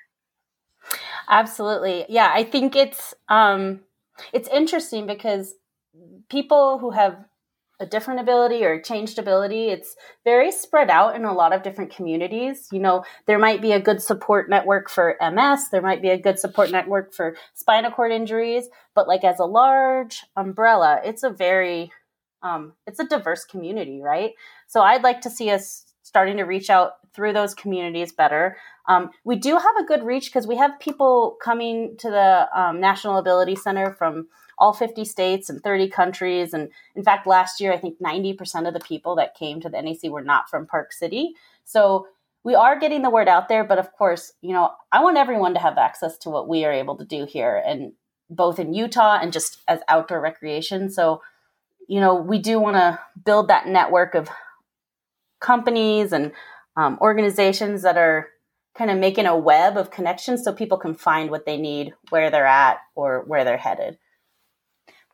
Absolutely. 1.29 2.05
Yeah, 2.09 2.31
I 2.33 2.43
think 2.43 2.75
it's 2.75 3.13
um, 3.27 3.81
it's 4.33 4.47
interesting 4.49 5.05
because 5.05 5.53
people 6.29 6.79
who 6.79 6.91
have 6.91 7.25
a 7.79 7.85
different 7.85 8.19
ability 8.19 8.65
or 8.65 8.81
changed 8.81 9.19
ability. 9.19 9.67
It's 9.69 9.95
very 10.23 10.51
spread 10.51 10.89
out 10.89 11.15
in 11.15 11.25
a 11.25 11.33
lot 11.33 11.53
of 11.53 11.61
different 11.61 11.95
communities. 11.95 12.67
You 12.71 12.79
know, 12.79 13.03
there 13.27 13.37
might 13.37 13.61
be 13.61 13.71
a 13.71 13.79
good 13.79 14.01
support 14.01 14.49
network 14.49 14.89
for 14.89 15.15
MS, 15.21 15.69
there 15.71 15.81
might 15.81 16.01
be 16.01 16.09
a 16.09 16.17
good 16.17 16.39
support 16.39 16.71
network 16.71 17.13
for 17.13 17.35
spinal 17.53 17.91
cord 17.91 18.11
injuries, 18.11 18.67
but 18.95 19.07
like 19.07 19.23
as 19.23 19.39
a 19.39 19.45
large 19.45 20.23
umbrella, 20.35 21.01
it's 21.03 21.23
a 21.23 21.29
very 21.29 21.91
um, 22.43 22.73
it's 22.85 22.99
a 22.99 23.07
diverse 23.07 23.45
community, 23.45 23.99
right? 24.01 24.31
So 24.67 24.81
I'd 24.81 25.03
like 25.03 25.21
to 25.21 25.29
see 25.29 25.49
us 25.49 25.85
starting 26.03 26.37
to 26.37 26.43
reach 26.43 26.69
out 26.69 26.93
through 27.13 27.33
those 27.33 27.53
communities 27.53 28.13
better. 28.13 28.57
Um, 28.87 29.09
we 29.25 29.35
do 29.35 29.57
have 29.57 29.75
a 29.79 29.85
good 29.85 30.03
reach 30.03 30.27
because 30.27 30.47
we 30.47 30.55
have 30.55 30.79
people 30.79 31.35
coming 31.43 31.97
to 31.97 32.09
the 32.09 32.47
um, 32.57 32.79
National 32.79 33.17
Ability 33.17 33.55
Center 33.55 33.91
from 33.91 34.27
all 34.57 34.73
50 34.73 35.05
states 35.05 35.49
and 35.49 35.61
30 35.61 35.89
countries. 35.89 36.53
And 36.53 36.69
in 36.95 37.03
fact, 37.03 37.27
last 37.27 37.61
year, 37.61 37.71
I 37.71 37.77
think 37.77 37.99
90% 37.99 38.67
of 38.67 38.73
the 38.73 38.79
people 38.79 39.15
that 39.15 39.35
came 39.35 39.61
to 39.61 39.69
the 39.69 39.81
NAC 39.81 40.11
were 40.11 40.23
not 40.23 40.49
from 40.49 40.65
Park 40.65 40.91
City. 40.91 41.33
So 41.63 42.07
we 42.43 42.55
are 42.55 42.79
getting 42.79 43.01
the 43.01 43.09
word 43.09 43.27
out 43.27 43.49
there. 43.49 43.63
But 43.63 43.77
of 43.77 43.91
course, 43.93 44.33
you 44.41 44.53
know, 44.53 44.71
I 44.91 45.03
want 45.03 45.17
everyone 45.17 45.53
to 45.53 45.59
have 45.59 45.77
access 45.77 46.17
to 46.19 46.29
what 46.29 46.47
we 46.47 46.65
are 46.65 46.71
able 46.71 46.95
to 46.97 47.05
do 47.05 47.25
here 47.25 47.61
and 47.65 47.93
both 48.29 48.59
in 48.59 48.73
Utah 48.73 49.19
and 49.21 49.31
just 49.31 49.59
as 49.67 49.79
outdoor 49.87 50.19
recreation. 50.19 50.89
So, 50.89 51.21
you 51.87 51.99
know, 52.01 52.15
we 52.15 52.39
do 52.39 52.59
want 52.59 52.75
to 52.75 52.99
build 53.23 53.47
that 53.49 53.67
network 53.67 54.15
of 54.15 54.29
companies 55.39 56.11
and 56.11 56.31
um, 56.75 56.97
organizations 56.99 57.83
that 57.83 57.97
are 57.97 58.27
kind 58.75 58.91
of 58.91 58.97
making 58.97 59.25
a 59.25 59.37
web 59.37 59.77
of 59.77 59.91
connections 59.91 60.43
so 60.43 60.53
people 60.53 60.77
can 60.77 60.93
find 60.93 61.31
what 61.31 61.45
they 61.45 61.57
need 61.57 61.93
where 62.09 62.29
they're 62.29 62.45
at 62.45 62.77
or 62.95 63.23
where 63.27 63.43
they're 63.43 63.57
headed 63.57 63.97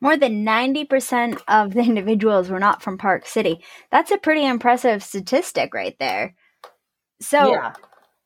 more 0.04 0.18
than 0.18 0.46
90% 0.46 1.42
of 1.48 1.74
the 1.74 1.80
individuals 1.92 2.50
were 2.50 2.60
not 2.60 2.84
from 2.84 2.98
Park 2.98 3.26
City. 3.26 3.64
That's 3.90 4.12
a 4.12 4.18
pretty 4.18 4.46
impressive 4.46 5.02
statistic 5.02 5.74
right 5.74 5.96
there. 5.98 6.36
So, 7.22 7.54
yeah, 7.54 7.74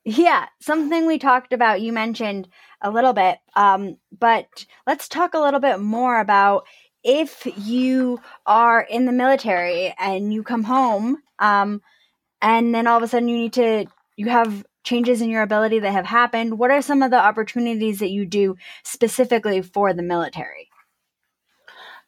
yeah 0.04 0.46
something 0.60 1.06
we 1.06 1.20
talked 1.20 1.54
about, 1.54 1.82
you 1.82 1.94
mentioned 1.94 2.50
a 2.82 2.90
little 2.90 3.14
bit, 3.14 3.38
um, 3.56 3.98
but 4.18 4.66
let's 4.88 5.08
talk 5.08 5.36
a 5.36 5.40
little 5.40 5.60
bit 5.60 5.80
more 5.80 6.20
about 6.20 6.66
if 7.04 7.48
you 7.56 8.20
are 8.48 8.82
in 8.82 9.06
the 9.06 9.12
military 9.12 9.94
and 10.00 10.34
you 10.34 10.42
come 10.42 10.64
home 10.64 11.18
um, 11.38 11.82
and 12.42 12.74
then 12.74 12.88
all 12.88 12.98
of 12.98 13.04
a 13.04 13.08
sudden 13.08 13.28
you 13.28 13.38
need 13.38 13.54
to, 13.54 13.86
you 14.16 14.30
have 14.30 14.66
changes 14.84 15.22
in 15.22 15.30
your 15.30 15.44
ability 15.44 15.80
that 15.80 15.92
have 15.92 16.08
happened. 16.08 16.58
What 16.58 16.72
are 16.72 16.82
some 16.82 17.04
of 17.04 17.12
the 17.12 17.24
opportunities 17.24 18.00
that 18.00 18.10
you 18.10 18.26
do 18.26 18.56
specifically 18.84 19.62
for 19.62 19.94
the 19.94 20.02
military? 20.02 20.70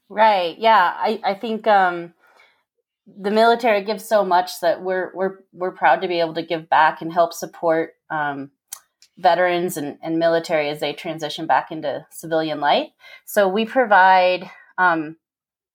Right. 0.09 0.57
Yeah. 0.57 0.93
I, 0.95 1.21
I 1.23 1.33
think 1.35 1.67
um, 1.67 2.13
the 3.05 3.31
military 3.31 3.83
gives 3.83 4.05
so 4.05 4.25
much 4.25 4.59
that 4.61 4.81
we're 4.81 5.11
we're 5.13 5.37
we're 5.53 5.71
proud 5.71 6.01
to 6.01 6.07
be 6.07 6.19
able 6.19 6.33
to 6.33 6.41
give 6.41 6.69
back 6.69 7.01
and 7.01 7.13
help 7.13 7.33
support 7.33 7.93
um, 8.09 8.51
veterans 9.17 9.77
and, 9.77 9.97
and 10.01 10.17
military 10.17 10.69
as 10.69 10.79
they 10.79 10.93
transition 10.93 11.45
back 11.45 11.71
into 11.71 12.05
civilian 12.11 12.59
life. 12.59 12.89
So 13.25 13.47
we 13.47 13.65
provide 13.65 14.49
um, 14.77 15.17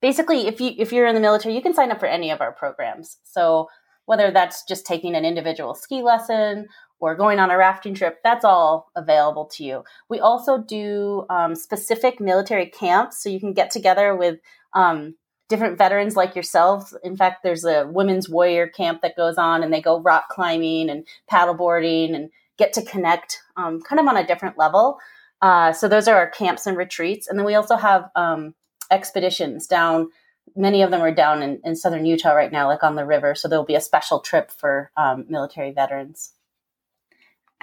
basically 0.01 0.47
if 0.47 0.61
you 0.61 0.73
if 0.79 0.93
you're 0.93 1.07
in 1.07 1.15
the 1.15 1.21
military, 1.21 1.55
you 1.55 1.63
can 1.63 1.75
sign 1.75 1.91
up 1.91 2.01
for 2.01 2.07
any 2.07 2.31
of 2.31 2.41
our 2.41 2.53
programs. 2.53 3.19
So 3.25 3.69
whether 4.07 4.31
that's 4.31 4.65
just 4.65 4.85
taking 4.85 5.15
an 5.15 5.25
individual 5.25 5.75
ski 5.75 6.03
lesson 6.03 6.67
or 7.05 7.15
going 7.15 7.39
on 7.39 7.51
a 7.51 7.57
rafting 7.57 7.95
trip, 7.95 8.21
that's 8.25 8.45
all 8.45 8.91
available 8.97 9.45
to 9.47 9.65
you. 9.65 9.85
We 10.09 10.21
also 10.21 10.59
do 10.59 11.27
um, 11.31 11.55
specific 11.55 12.21
military 12.21 12.67
camps, 12.67 13.23
so 13.23 13.29
you 13.29 13.41
can 13.41 13.53
get 13.53 13.71
together 13.71 14.17
with 14.17 14.39
um, 14.75 15.15
different 15.49 15.79
veterans 15.79 16.17
like 16.17 16.35
yourselves. 16.35 16.97
In 17.03 17.17
fact, 17.17 17.43
there's 17.43 17.65
a 17.65 17.87
women's 17.87 18.29
warrior 18.29 18.67
camp 18.67 19.03
that 19.03 19.17
goes 19.17 19.37
on, 19.37 19.63
and 19.63 19.73
they 19.73 19.83
go 19.83 20.01
rock 20.01 20.29
climbing 20.31 20.91
and 20.91 21.07
paddleboarding 21.31 22.15
and 22.15 22.31
get 22.57 22.73
to 22.73 22.83
connect 22.83 23.41
um, 23.57 23.81
kind 23.83 24.01
of 24.01 24.07
on 24.07 24.17
a 24.17 24.27
different 24.27 24.59
level. 24.59 24.99
Uh, 25.43 25.73
so 25.73 25.89
those 25.89 26.09
are 26.09 26.17
our 26.17 26.31
camps 26.31 26.67
and 26.67 26.77
retreats, 26.77 27.29
and 27.29 27.39
then 27.39 27.45
we 27.45 27.55
also 27.55 27.77
have 27.77 28.11
um, 28.17 28.55
expeditions 28.91 29.67
down. 29.67 30.09
Many 30.57 30.83
of 30.83 30.91
them 30.91 31.03
are 31.03 31.15
down 31.15 31.43
in, 31.43 31.61
in, 31.65 31.75
southern 31.75 32.07
Utah 32.07 32.33
right 32.33 32.53
now, 32.53 32.69
like 32.69 32.83
on 32.83 32.95
the 32.95 33.05
river. 33.05 33.35
So 33.35 33.49
there'll 33.49 33.65
be 33.65 33.75
a 33.75 33.81
special 33.81 34.21
trip 34.21 34.51
for 34.51 34.91
um, 34.97 35.25
military 35.29 35.73
veterans. 35.73 36.33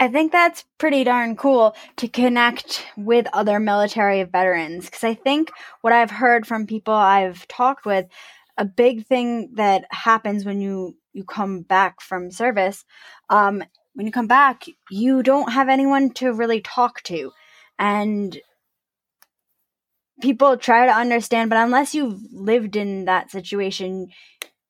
I 0.01 0.07
think 0.07 0.31
that's 0.31 0.65
pretty 0.79 1.03
darn 1.03 1.35
cool 1.35 1.75
to 1.97 2.07
connect 2.07 2.83
with 2.97 3.27
other 3.33 3.59
military 3.59 4.23
veterans 4.23 4.85
because 4.85 5.03
I 5.03 5.13
think 5.13 5.51
what 5.81 5.93
I've 5.93 6.09
heard 6.09 6.47
from 6.47 6.65
people 6.65 6.95
I've 6.95 7.47
talked 7.47 7.85
with, 7.85 8.07
a 8.57 8.65
big 8.65 9.05
thing 9.05 9.51
that 9.57 9.85
happens 9.91 10.43
when 10.43 10.59
you 10.59 10.97
you 11.13 11.23
come 11.23 11.61
back 11.61 12.01
from 12.01 12.31
service, 12.31 12.83
um, 13.29 13.63
when 13.93 14.07
you 14.07 14.11
come 14.11 14.25
back, 14.25 14.63
you 14.89 15.21
don't 15.21 15.51
have 15.51 15.69
anyone 15.69 16.09
to 16.13 16.33
really 16.33 16.61
talk 16.61 17.03
to, 17.03 17.31
and 17.77 18.39
people 20.19 20.57
try 20.57 20.87
to 20.87 20.91
understand, 20.91 21.51
but 21.51 21.59
unless 21.59 21.93
you've 21.93 22.19
lived 22.33 22.75
in 22.75 23.05
that 23.05 23.29
situation, 23.29 24.07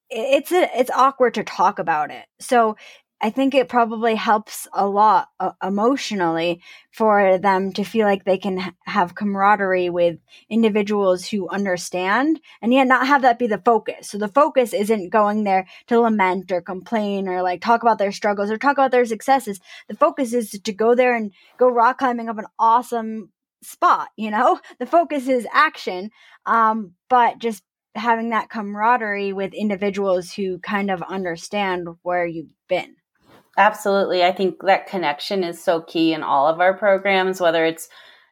it's 0.09 0.51
a, 0.51 0.69
it's 0.77 0.91
awkward 0.91 1.35
to 1.35 1.43
talk 1.45 1.79
about 1.79 2.11
it. 2.11 2.25
So 2.41 2.75
I 3.23 3.29
think 3.29 3.53
it 3.53 3.69
probably 3.69 4.15
helps 4.15 4.67
a 4.73 4.87
lot 4.87 5.29
uh, 5.39 5.51
emotionally 5.63 6.61
for 6.91 7.37
them 7.37 7.71
to 7.73 7.83
feel 7.83 8.07
like 8.07 8.25
they 8.25 8.39
can 8.39 8.57
ha- 8.57 8.73
have 8.85 9.13
camaraderie 9.13 9.91
with 9.91 10.17
individuals 10.49 11.27
who 11.27 11.47
understand 11.47 12.41
and 12.63 12.73
yet 12.73 12.87
not 12.87 13.05
have 13.05 13.21
that 13.21 13.37
be 13.37 13.45
the 13.45 13.61
focus. 13.63 14.09
So 14.09 14.17
the 14.17 14.27
focus 14.27 14.73
isn't 14.73 15.09
going 15.11 15.43
there 15.43 15.67
to 15.87 15.99
lament 15.99 16.51
or 16.51 16.61
complain 16.61 17.27
or 17.27 17.43
like 17.43 17.61
talk 17.61 17.83
about 17.83 17.99
their 17.99 18.11
struggles 18.11 18.49
or 18.49 18.57
talk 18.57 18.73
about 18.73 18.89
their 18.91 19.05
successes. 19.05 19.59
The 19.87 19.95
focus 19.95 20.33
is 20.33 20.49
to 20.51 20.73
go 20.73 20.95
there 20.95 21.15
and 21.15 21.31
go 21.57 21.69
rock 21.69 21.99
climbing 21.99 22.27
up 22.27 22.39
an 22.39 22.47
awesome 22.57 23.31
spot, 23.61 24.09
you 24.17 24.31
know? 24.31 24.59
The 24.79 24.87
focus 24.87 25.27
is 25.27 25.45
action. 25.53 26.09
Um, 26.47 26.93
but 27.07 27.37
just 27.37 27.63
having 27.93 28.29
that 28.29 28.49
camaraderie 28.49 29.33
with 29.33 29.53
individuals 29.53 30.33
who 30.33 30.57
kind 30.59 30.89
of 30.89 31.03
understand 31.03 31.87
where 32.01 32.25
you've 32.25 32.49
been. 32.67 32.95
Absolutely. 33.57 34.23
I 34.23 34.31
think 34.31 34.61
that 34.63 34.87
connection 34.87 35.43
is 35.43 35.61
so 35.63 35.81
key 35.81 36.13
in 36.13 36.23
all 36.23 36.47
of 36.47 36.61
our 36.61 36.73
programs, 36.73 37.41
whether 37.41 37.65
it's, 37.65 37.89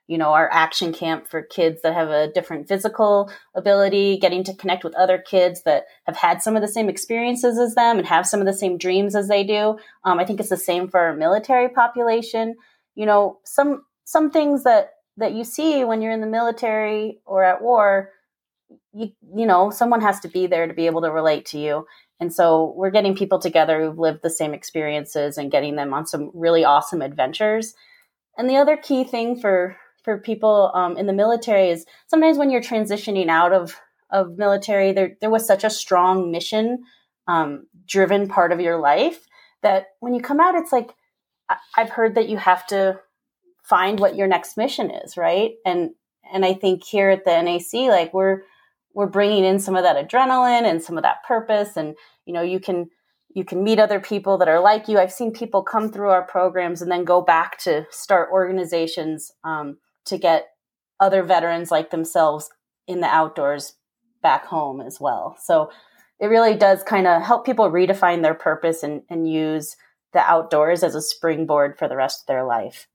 you 0.08 0.18
know, 0.18 0.30
our 0.30 0.50
action 0.52 0.94
camp 0.94 1.28
for 1.28 1.42
kids 1.42 1.82
that 1.82 1.94
have 1.94 2.10
a 2.10 2.32
different 2.32 2.68
physical 2.68 3.30
ability, 3.54 4.18
getting 4.18 4.44
to 4.46 4.56
connect 4.56 4.84
with 4.84 4.96
other 4.96 5.18
kids 5.18 5.64
that 5.64 5.84
have 6.06 6.16
had 6.16 6.42
some 6.42 6.56
of 6.56 6.62
the 6.62 6.68
same 6.70 6.88
experiences 6.90 7.60
as 7.60 7.76
them 7.76 7.98
and 7.98 8.08
have 8.08 8.26
some 8.26 8.40
of 8.40 8.46
the 8.46 8.54
same 8.54 8.78
dreams 8.78 9.14
as 9.14 9.28
they 9.28 9.44
do. 9.44 9.78
Um, 10.06 10.20
I 10.20 10.26
think 10.26 10.40
it's 10.40 10.50
the 10.50 10.58
same 10.58 10.88
for 10.88 11.00
our 11.00 11.16
military 11.16 11.70
population. 11.70 12.56
You 12.96 13.06
know, 13.06 13.40
some 13.44 13.84
some 14.06 14.32
things 14.32 14.64
that 14.64 14.92
that 15.18 15.34
you 15.34 15.44
see 15.44 15.84
when 15.84 16.02
you're 16.02 16.14
in 16.14 16.22
the 16.22 16.28
military 16.28 17.20
or 17.26 17.44
at 17.44 17.62
war, 17.62 18.12
you 18.94 19.12
you 19.36 19.46
know, 19.46 19.70
someone 19.70 20.02
has 20.02 20.20
to 20.22 20.28
be 20.30 20.48
there 20.48 20.66
to 20.66 20.74
be 20.74 20.86
able 20.86 21.02
to 21.02 21.12
relate 21.12 21.46
to 21.48 21.60
you. 21.60 21.86
And 22.20 22.34
so 22.34 22.74
we're 22.76 22.92
getting 22.92 23.16
people 23.16 23.40
together 23.40 23.82
who've 23.82 23.98
lived 23.98 24.22
the 24.22 24.30
same 24.30 24.54
experiences 24.54 25.38
and 25.38 25.52
getting 25.52 25.76
them 25.76 25.94
on 25.94 26.06
some 26.06 26.32
really 26.34 26.66
awesome 26.66 27.02
adventures. 27.02 27.74
And 28.38 28.50
the 28.50 28.58
other 28.58 28.78
key 28.78 29.04
thing 29.04 29.40
for 29.40 29.78
for 30.04 30.18
people 30.18 30.72
um, 30.74 30.98
in 30.98 31.08
the 31.08 31.14
military 31.14 31.70
is 31.70 31.86
sometimes 32.08 32.38
when 32.38 32.50
you're 32.50 32.62
transitioning 32.62 33.30
out 33.30 33.54
of 33.54 33.80
of 34.12 34.38
military, 34.38 34.92
there 34.92 35.18
there 35.22 35.30
was 35.30 35.46
such 35.46 35.64
a 35.64 35.70
strong 35.70 36.32
mission 36.32 36.84
um, 37.28 37.68
driven 37.86 38.28
part 38.28 38.52
of 38.52 38.60
your 38.60 38.80
life 38.80 39.28
that 39.62 39.88
when 40.00 40.14
you 40.14 40.22
come 40.22 40.40
out, 40.40 40.56
it's 40.56 40.72
like 40.72 40.94
I've 41.78 41.90
heard 41.90 42.16
that 42.16 42.30
you 42.30 42.38
have 42.38 42.66
to 42.68 43.00
find 43.64 44.00
what 44.00 44.16
your 44.16 44.28
next 44.28 44.58
mission 44.58 44.92
is, 44.92 45.16
right? 45.16 45.52
And 45.66 45.92
and 46.32 46.46
I 46.46 46.54
think 46.54 46.84
here 46.84 47.10
at 47.10 47.26
the 47.26 47.42
NAC, 47.42 47.90
like 47.90 48.14
we're 48.14 48.42
we're 48.94 49.08
bringing 49.08 49.46
in 49.46 49.60
some 49.60 49.76
of 49.76 49.84
that 49.84 49.96
adrenaline 49.96 50.64
and 50.64 50.82
some 50.82 50.98
of 50.98 51.04
that 51.04 51.24
purpose. 51.28 51.78
And 51.78 51.96
you 52.26 52.34
know 52.34 52.42
you 52.42 52.60
can 52.60 52.90
you 53.34 53.46
can 53.46 53.64
meet 53.64 53.80
other 53.80 54.00
people 54.00 54.38
that 54.38 54.48
are 54.48 54.60
like 54.60 54.88
you. 54.88 54.98
I've 54.98 55.12
seen 55.12 55.32
people 55.32 55.62
come 55.62 55.92
through 55.92 56.10
our 56.10 56.24
programs 56.24 56.82
and 56.82 56.92
then 56.92 57.04
go 57.04 57.22
back 57.22 57.60
to 57.60 57.86
start 57.92 58.30
organizations 58.32 59.32
um, 59.44 59.78
to 60.06 60.18
get 60.18 60.50
other 61.00 61.24
veterans 61.24 61.72
like 61.72 61.92
themselves 61.92 62.50
in 62.88 63.02
the 63.02 63.08
outdoors 63.08 63.74
back 64.22 64.46
home 64.46 64.82
as 64.82 65.00
well. 65.00 65.38
So 65.42 65.72
it 66.20 66.28
really 66.28 66.56
does 66.56 66.84
kind 66.84 67.08
of 67.08 67.22
help 67.22 67.46
people 67.46 67.70
redefine 67.72 68.22
their 68.22 68.34
purpose 68.34 68.84
and, 68.84 69.04
and 69.10 69.32
use 69.32 69.78
the 70.12 70.20
outdoors 70.20 70.84
as 70.84 70.96
a 70.96 71.02
springboard 71.02 71.78
for 71.78 71.88
the 71.88 71.96
rest 71.96 72.24
of 72.24 72.28
their 72.28 72.44
life. 72.44 72.88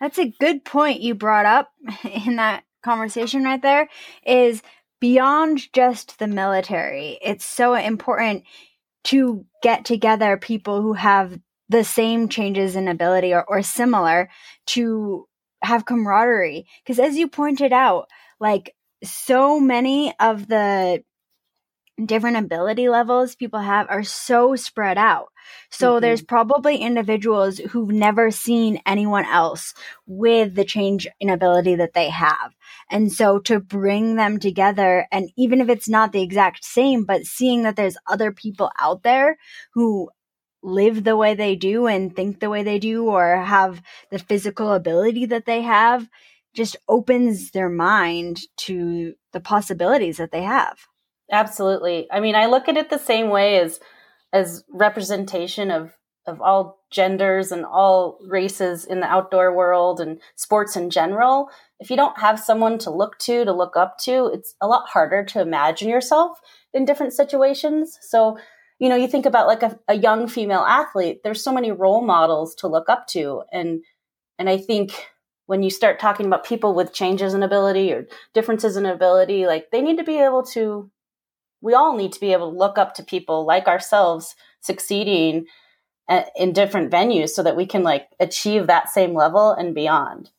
That's 0.00 0.18
a 0.18 0.32
good 0.40 0.64
point 0.64 1.00
you 1.00 1.14
brought 1.14 1.46
up 1.46 1.72
in 2.04 2.36
that 2.36 2.64
conversation 2.82 3.42
right 3.42 3.60
there 3.60 3.88
is 4.24 4.62
beyond 5.00 5.72
just 5.72 6.18
the 6.18 6.26
military. 6.26 7.18
It's 7.22 7.44
so 7.44 7.74
important 7.74 8.44
to 9.04 9.44
get 9.62 9.84
together 9.84 10.36
people 10.36 10.82
who 10.82 10.94
have 10.94 11.38
the 11.68 11.84
same 11.84 12.28
changes 12.28 12.76
in 12.76 12.88
ability 12.88 13.32
or, 13.32 13.44
or 13.44 13.62
similar 13.62 14.28
to 14.66 15.26
have 15.62 15.84
camaraderie. 15.84 16.66
Because 16.82 16.98
as 16.98 17.16
you 17.16 17.28
pointed 17.28 17.72
out, 17.72 18.08
like 18.40 18.74
so 19.02 19.60
many 19.60 20.14
of 20.18 20.48
the 20.48 21.02
different 22.04 22.36
ability 22.36 22.88
levels 22.88 23.34
people 23.34 23.60
have 23.60 23.86
are 23.88 24.02
so 24.02 24.54
spread 24.54 24.98
out. 24.98 25.28
So 25.70 25.92
mm-hmm. 25.92 26.02
there's 26.02 26.22
probably 26.22 26.76
individuals 26.76 27.58
who've 27.58 27.90
never 27.90 28.30
seen 28.30 28.80
anyone 28.84 29.24
else 29.24 29.72
with 30.06 30.54
the 30.54 30.64
change 30.64 31.06
in 31.20 31.30
ability 31.30 31.76
that 31.76 31.94
they 31.94 32.10
have. 32.10 32.54
And 32.90 33.12
so 33.12 33.38
to 33.40 33.60
bring 33.60 34.16
them 34.16 34.38
together, 34.38 35.06
and 35.10 35.30
even 35.36 35.60
if 35.60 35.68
it's 35.68 35.88
not 35.88 36.12
the 36.12 36.22
exact 36.22 36.64
same, 36.64 37.04
but 37.04 37.24
seeing 37.24 37.62
that 37.62 37.76
there's 37.76 37.96
other 38.06 38.32
people 38.32 38.70
out 38.78 39.02
there 39.02 39.38
who 39.72 40.10
live 40.62 41.04
the 41.04 41.16
way 41.16 41.34
they 41.34 41.54
do 41.54 41.86
and 41.86 42.14
think 42.14 42.40
the 42.40 42.50
way 42.50 42.62
they 42.62 42.78
do 42.78 43.06
or 43.06 43.36
have 43.36 43.80
the 44.10 44.18
physical 44.18 44.72
ability 44.72 45.26
that 45.26 45.46
they 45.46 45.62
have 45.62 46.08
just 46.54 46.76
opens 46.88 47.50
their 47.52 47.68
mind 47.68 48.40
to 48.56 49.14
the 49.32 49.40
possibilities 49.40 50.16
that 50.16 50.32
they 50.32 50.42
have. 50.42 50.78
Absolutely. 51.30 52.06
I 52.10 52.20
mean, 52.20 52.34
I 52.34 52.46
look 52.46 52.68
at 52.68 52.76
it 52.76 52.90
the 52.90 52.98
same 52.98 53.30
way 53.30 53.58
as 53.58 53.80
as 54.32 54.64
representation 54.70 55.70
of 55.70 55.92
of 56.26 56.40
all 56.40 56.80
genders 56.90 57.52
and 57.52 57.64
all 57.64 58.18
races 58.26 58.84
in 58.84 59.00
the 59.00 59.06
outdoor 59.06 59.54
world 59.54 60.00
and 60.00 60.20
sports 60.34 60.76
in 60.76 60.90
general. 60.90 61.48
If 61.78 61.88
you 61.88 61.96
don't 61.96 62.18
have 62.18 62.40
someone 62.40 62.78
to 62.78 62.90
look 62.90 63.16
to, 63.20 63.44
to 63.44 63.52
look 63.52 63.76
up 63.76 63.98
to, 63.98 64.30
it's 64.32 64.54
a 64.60 64.66
lot 64.66 64.88
harder 64.88 65.24
to 65.24 65.40
imagine 65.40 65.88
yourself 65.88 66.40
in 66.74 66.84
different 66.84 67.12
situations. 67.12 67.96
So, 68.02 68.38
you 68.80 68.88
know, 68.88 68.96
you 68.96 69.06
think 69.06 69.24
about 69.24 69.46
like 69.46 69.62
a, 69.62 69.78
a 69.86 69.94
young 69.94 70.26
female 70.26 70.60
athlete, 70.60 71.20
there's 71.22 71.44
so 71.44 71.52
many 71.52 71.70
role 71.70 72.04
models 72.04 72.56
to 72.56 72.68
look 72.68 72.88
up 72.88 73.06
to. 73.08 73.42
And 73.52 73.84
and 74.38 74.50
I 74.50 74.58
think 74.58 74.92
when 75.46 75.62
you 75.62 75.70
start 75.70 76.00
talking 76.00 76.26
about 76.26 76.44
people 76.44 76.74
with 76.74 76.92
changes 76.92 77.34
in 77.34 77.42
ability 77.44 77.92
or 77.92 78.06
differences 78.34 78.76
in 78.76 78.84
ability, 78.84 79.46
like 79.46 79.70
they 79.70 79.80
need 79.80 79.98
to 79.98 80.04
be 80.04 80.18
able 80.18 80.42
to 80.42 80.90
we 81.60 81.74
all 81.74 81.96
need 81.96 82.12
to 82.12 82.20
be 82.20 82.32
able 82.32 82.50
to 82.50 82.58
look 82.58 82.78
up 82.78 82.94
to 82.94 83.02
people 83.02 83.44
like 83.44 83.66
ourselves 83.66 84.34
succeeding 84.60 85.46
uh, 86.08 86.22
in 86.36 86.52
different 86.52 86.90
venues 86.90 87.30
so 87.30 87.42
that 87.42 87.56
we 87.56 87.66
can 87.66 87.82
like 87.82 88.08
achieve 88.20 88.66
that 88.66 88.88
same 88.88 89.14
level 89.14 89.52
and 89.52 89.74
beyond. 89.74 90.30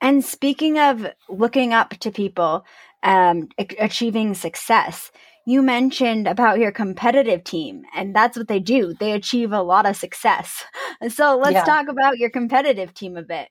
And 0.00 0.24
speaking 0.24 0.78
of 0.78 1.06
looking 1.28 1.72
up 1.72 1.90
to 1.98 2.10
people, 2.10 2.64
um, 3.02 3.48
achieving 3.78 4.34
success, 4.34 5.10
you 5.46 5.62
mentioned 5.62 6.26
about 6.26 6.58
your 6.58 6.72
competitive 6.72 7.44
team, 7.44 7.82
and 7.94 8.14
that's 8.14 8.36
what 8.36 8.48
they 8.48 8.60
do. 8.60 8.94
They 8.94 9.12
achieve 9.12 9.52
a 9.52 9.62
lot 9.62 9.86
of 9.86 9.96
success. 9.96 10.64
So 11.08 11.38
let's 11.38 11.54
yeah. 11.54 11.64
talk 11.64 11.88
about 11.88 12.18
your 12.18 12.28
competitive 12.28 12.92
team 12.92 13.16
a 13.16 13.22
bit. 13.22 13.48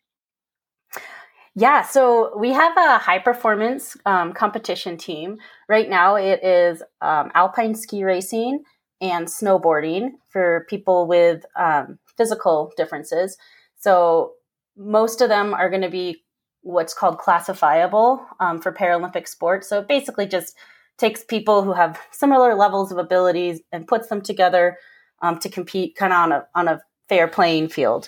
Yeah, 1.59 1.81
so 1.81 2.37
we 2.37 2.53
have 2.53 2.77
a 2.77 2.99
high 2.99 3.19
performance 3.19 3.97
um, 4.05 4.31
competition 4.31 4.95
team. 4.95 5.39
Right 5.67 5.89
now, 5.89 6.15
it 6.15 6.41
is 6.41 6.81
um, 7.01 7.31
alpine 7.35 7.75
ski 7.75 8.05
racing 8.05 8.63
and 9.01 9.27
snowboarding 9.27 10.11
for 10.29 10.65
people 10.69 11.05
with 11.05 11.45
um, 11.57 11.99
physical 12.15 12.71
differences. 12.77 13.37
So 13.77 14.35
most 14.77 15.19
of 15.19 15.27
them 15.27 15.53
are 15.53 15.69
going 15.69 15.81
to 15.81 15.89
be 15.89 16.23
what's 16.61 16.93
called 16.93 17.17
classifiable 17.17 18.25
um, 18.39 18.61
for 18.61 18.71
Paralympic 18.71 19.27
sports. 19.27 19.67
So 19.67 19.79
it 19.79 19.89
basically 19.89 20.27
just 20.27 20.55
takes 20.97 21.25
people 21.25 21.63
who 21.63 21.73
have 21.73 21.99
similar 22.11 22.55
levels 22.55 22.89
of 22.89 22.97
abilities 22.97 23.59
and 23.73 23.85
puts 23.85 24.07
them 24.07 24.21
together 24.21 24.77
um, 25.21 25.37
to 25.39 25.49
compete 25.49 25.97
kind 25.97 26.13
of 26.13 26.19
on 26.19 26.31
a 26.31 26.47
on 26.55 26.67
a 26.69 26.81
fair 27.09 27.27
playing 27.27 27.67
field. 27.67 28.07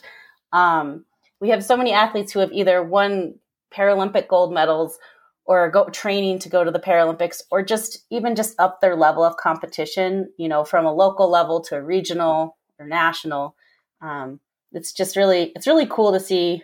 Um, 0.53 1.03
we 1.41 1.49
have 1.49 1.65
so 1.65 1.75
many 1.75 1.91
athletes 1.91 2.31
who 2.31 2.39
have 2.39 2.53
either 2.53 2.81
won 2.81 3.33
Paralympic 3.73 4.27
gold 4.27 4.53
medals 4.53 4.97
or 5.45 5.69
go 5.69 5.85
training 5.89 6.39
to 6.39 6.49
go 6.49 6.63
to 6.63 6.71
the 6.71 6.79
Paralympics 6.79 7.41
or 7.51 7.63
just 7.63 8.05
even 8.09 8.35
just 8.35 8.59
up 8.59 8.79
their 8.79 8.95
level 8.95 9.23
of 9.23 9.37
competition, 9.37 10.31
you 10.37 10.47
know, 10.47 10.63
from 10.63 10.85
a 10.85 10.93
local 10.93 11.29
level 11.29 11.61
to 11.61 11.75
a 11.75 11.81
regional 11.81 12.57
or 12.79 12.85
national. 12.85 13.55
Um, 14.01 14.39
it's 14.71 14.93
just 14.93 15.15
really 15.15 15.51
it's 15.55 15.67
really 15.67 15.87
cool 15.87 16.11
to 16.13 16.19
see 16.19 16.63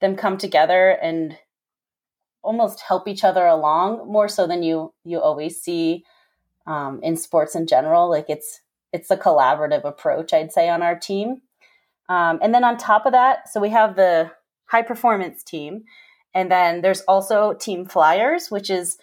them 0.00 0.16
come 0.16 0.38
together 0.38 0.90
and 0.90 1.36
almost 2.42 2.80
help 2.80 3.06
each 3.06 3.24
other 3.24 3.46
along 3.46 4.10
more 4.10 4.28
so 4.28 4.46
than 4.46 4.62
you 4.62 4.92
you 5.04 5.20
always 5.20 5.60
see 5.60 6.04
um, 6.66 7.00
in 7.02 7.16
sports 7.16 7.54
in 7.54 7.66
general. 7.66 8.08
Like 8.08 8.26
it's 8.28 8.60
it's 8.92 9.10
a 9.10 9.16
collaborative 9.16 9.84
approach, 9.84 10.32
I'd 10.32 10.52
say, 10.52 10.68
on 10.68 10.82
our 10.82 10.98
team. 10.98 11.42
Um, 12.08 12.38
and 12.42 12.54
then 12.54 12.64
on 12.64 12.76
top 12.76 13.06
of 13.06 13.12
that, 13.12 13.48
so 13.48 13.60
we 13.60 13.70
have 13.70 13.96
the 13.96 14.30
high 14.66 14.82
performance 14.82 15.42
team, 15.42 15.84
and 16.34 16.50
then 16.50 16.80
there's 16.80 17.02
also 17.02 17.52
Team 17.54 17.86
Flyers, 17.86 18.50
which 18.50 18.70
is 18.70 18.98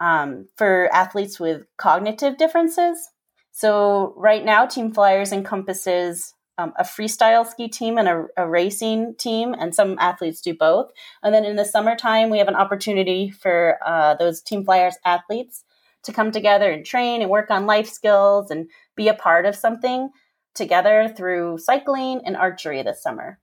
um, 0.00 0.48
for 0.56 0.88
athletes 0.92 1.38
with 1.38 1.66
cognitive 1.76 2.36
differences. 2.36 3.08
So 3.52 4.14
right 4.16 4.44
now, 4.44 4.66
Team 4.66 4.92
Flyers 4.92 5.32
encompasses 5.32 6.34
um, 6.58 6.72
a 6.78 6.84
freestyle 6.84 7.46
ski 7.46 7.68
team 7.68 7.98
and 7.98 8.08
a, 8.08 8.26
a, 8.36 8.48
racing 8.48 9.14
team, 9.18 9.54
and 9.58 9.74
some 9.74 9.96
athletes 9.98 10.40
do 10.40 10.54
both. 10.54 10.90
And 11.22 11.34
then 11.34 11.44
in 11.44 11.56
the 11.56 11.64
summertime, 11.64 12.30
we 12.30 12.38
have 12.38 12.48
an 12.48 12.56
opportunity 12.56 13.30
for 13.30 13.78
uh, 13.84 14.14
those 14.14 14.42
Team 14.42 14.64
Flyers 14.64 14.96
athletes 15.04 15.64
to 16.04 16.12
come 16.12 16.32
together 16.32 16.70
and 16.70 16.84
train 16.84 17.22
and 17.22 17.30
work 17.30 17.50
on 17.50 17.66
life 17.66 17.88
skills 17.88 18.50
and 18.50 18.68
be 18.96 19.08
a 19.08 19.14
part 19.14 19.46
of 19.46 19.54
something. 19.56 20.10
together 20.54 21.08
through 21.16 21.56
cycling 21.58 22.20
and 22.26 22.36
archery 22.36 22.82
this 22.82 23.02
summer. 23.02 23.38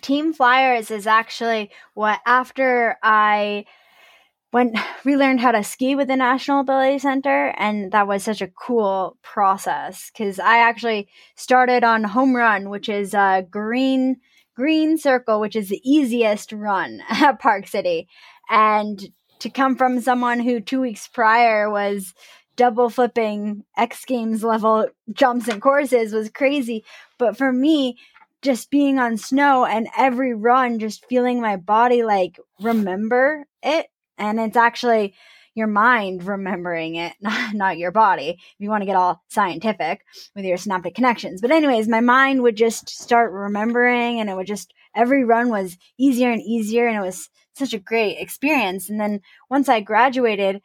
Team 0.00 0.32
Flyers 0.32 0.90
is 0.90 1.06
actually 1.06 1.70
what 1.94 2.20
after 2.24 2.96
I 3.02 3.66
went 4.52 4.76
relearned 5.04 5.40
how 5.40 5.52
to 5.52 5.62
ski 5.62 5.94
with 5.94 6.08
the 6.08 6.16
National 6.16 6.60
Ability 6.60 6.98
Center 6.98 7.54
and 7.58 7.92
that 7.92 8.06
was 8.06 8.22
such 8.22 8.40
a 8.40 8.48
cool 8.48 9.16
process 9.22 10.10
cuz 10.16 10.38
I 10.38 10.58
actually 10.58 11.08
started 11.36 11.84
on 11.84 12.04
home 12.04 12.34
run 12.34 12.70
which 12.70 12.88
is 12.88 13.12
a 13.14 13.46
green 13.50 14.20
green 14.54 14.96
circle 14.98 15.40
which 15.40 15.56
is 15.56 15.68
the 15.68 15.80
easiest 15.84 16.52
run 16.52 17.02
at 17.10 17.38
Park 17.38 17.66
City. 17.66 18.08
And 18.48 19.12
to 19.40 19.50
come 19.50 19.76
from 19.76 20.00
someone 20.00 20.40
who 20.40 20.60
2 20.60 20.80
weeks 20.80 21.08
prior 21.08 21.70
was 21.70 22.14
double 22.56 22.90
flipping 22.90 23.64
X 23.76 24.04
Games 24.04 24.44
level 24.44 24.88
jumps 25.12 25.48
and 25.48 25.60
courses 25.60 26.12
was 26.12 26.30
crazy. 26.30 26.84
But 27.18 27.36
for 27.36 27.52
me 27.52 27.96
just 28.42 28.70
being 28.70 28.98
on 28.98 29.16
snow 29.16 29.64
and 29.64 29.88
every 29.96 30.34
run 30.34 30.78
just 30.78 31.06
feeling 31.06 31.40
my 31.40 31.56
body 31.56 32.02
like 32.02 32.38
remember 32.60 33.46
it. 33.62 33.86
And 34.18 34.38
it's 34.38 34.56
actually 34.56 35.14
your 35.54 35.68
mind 35.68 36.24
remembering 36.24 36.96
it 36.96 37.14
not, 37.20 37.54
not 37.54 37.78
your 37.78 37.92
body 37.92 38.30
if 38.38 38.54
you 38.58 38.68
want 38.68 38.82
to 38.82 38.86
get 38.86 38.96
all 38.96 39.22
scientific 39.28 40.04
with 40.34 40.44
your 40.44 40.56
synaptic 40.56 40.94
connections. 40.94 41.40
But 41.40 41.50
anyways 41.52 41.88
my 41.88 42.00
mind 42.00 42.42
would 42.42 42.56
just 42.56 42.88
start 42.88 43.32
remembering 43.32 44.20
and 44.20 44.28
it 44.28 44.36
would 44.36 44.46
just 44.46 44.74
every 44.94 45.24
run 45.24 45.48
was 45.48 45.78
easier 45.98 46.30
and 46.30 46.42
easier 46.42 46.86
and 46.86 46.96
it 46.96 47.06
was 47.06 47.30
such 47.54 47.72
a 47.72 47.78
great 47.78 48.18
experience. 48.18 48.90
And 48.90 49.00
then 49.00 49.20
once 49.48 49.68
i 49.68 49.80
graduated 49.80 50.60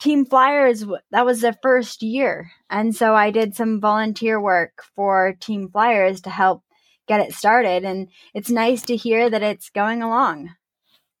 team 0.00 0.24
flyers 0.24 0.84
that 1.10 1.26
was 1.26 1.42
the 1.42 1.56
first 1.62 2.02
year. 2.02 2.50
And 2.68 2.96
so 2.96 3.14
i 3.14 3.30
did 3.30 3.54
some 3.54 3.80
volunteer 3.80 4.40
work 4.40 4.82
for 4.96 5.36
team 5.38 5.68
flyers 5.70 6.22
to 6.22 6.30
help 6.30 6.64
get 7.10 7.26
it 7.26 7.34
started. 7.34 7.84
And 7.84 8.06
it's 8.34 8.50
nice 8.50 8.82
to 8.82 8.96
hear 8.96 9.28
that 9.28 9.42
it's 9.42 9.68
going 9.68 10.00
along. 10.00 10.50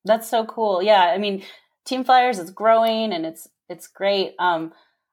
That's 0.04 0.30
so 0.30 0.46
cool. 0.46 0.82
Yeah. 0.82 1.02
I 1.02 1.18
mean, 1.18 1.42
Team 1.84 2.04
Flyers 2.04 2.38
is 2.38 2.52
growing 2.52 3.12
and 3.12 3.26
it's 3.26 3.48
it's 3.68 3.88
great. 3.88 4.34
Um, 4.38 4.72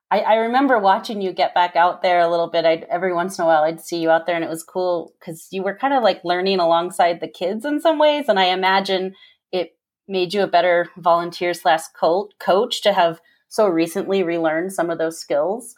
I, 0.10 0.20
I, 0.20 0.36
remember 0.36 0.80
watching 0.80 1.22
you 1.22 1.32
get 1.32 1.54
back 1.54 1.76
out 1.76 2.02
there 2.02 2.22
a 2.22 2.30
little 2.30 2.48
bit. 2.48 2.66
I'd 2.66 2.84
every 2.86 3.14
once 3.14 3.38
in 3.38 3.44
a 3.44 3.46
while 3.46 3.64
I'd 3.64 3.82
see 3.82 4.00
you 4.00 4.10
out 4.10 4.26
there 4.26 4.36
and 4.36 4.44
it 4.44 4.50
was 4.50 4.64
cool 4.64 5.14
because 5.20 5.48
you 5.52 5.64
were 5.64 5.76
kind 5.76 5.94
of 5.94 6.04
like 6.04 6.22
learning 6.24 6.60
alongside 6.60 7.20
the 7.20 7.28
kids 7.28 7.66
in 7.66 7.82
some 7.82 8.00
ways. 8.00 8.26
And 8.28 8.40
I 8.40 8.46
imagine 8.46 9.16
it 9.52 9.76
made 10.08 10.34
you 10.34 10.44
a 10.44 10.48
better 10.48 10.90
volunteer 10.98 11.54
slash 11.54 11.84
coach 12.40 12.82
to 12.84 12.94
have 12.94 13.20
so 13.50 13.68
recently 13.68 14.24
relearned 14.24 14.74
some 14.74 14.90
of 14.90 14.98
those 14.98 15.20
skills. 15.20 15.76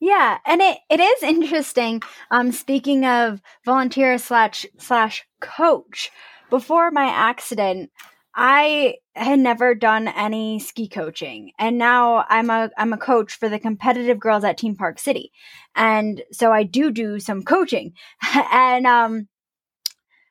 Yeah, 0.00 0.38
and 0.44 0.60
it, 0.60 0.78
it 0.90 1.00
is 1.00 1.22
interesting. 1.22 2.02
Um, 2.30 2.52
speaking 2.52 3.04
of 3.06 3.40
volunteer 3.64 4.18
slash 4.18 4.66
slash 4.78 5.24
coach, 5.40 6.10
before 6.50 6.90
my 6.90 7.06
accident, 7.06 7.90
I 8.34 8.96
had 9.14 9.38
never 9.38 9.74
done 9.74 10.08
any 10.08 10.58
ski 10.58 10.88
coaching, 10.88 11.52
and 11.58 11.78
now 11.78 12.24
I'm 12.28 12.50
a 12.50 12.70
I'm 12.76 12.92
a 12.92 12.98
coach 12.98 13.38
for 13.38 13.48
the 13.48 13.58
competitive 13.58 14.18
girls 14.18 14.44
at 14.44 14.58
Team 14.58 14.76
Park 14.76 14.98
City, 14.98 15.32
and 15.74 16.22
so 16.32 16.52
I 16.52 16.64
do 16.64 16.90
do 16.90 17.20
some 17.20 17.42
coaching. 17.42 17.94
and 18.52 18.86
um, 18.86 19.28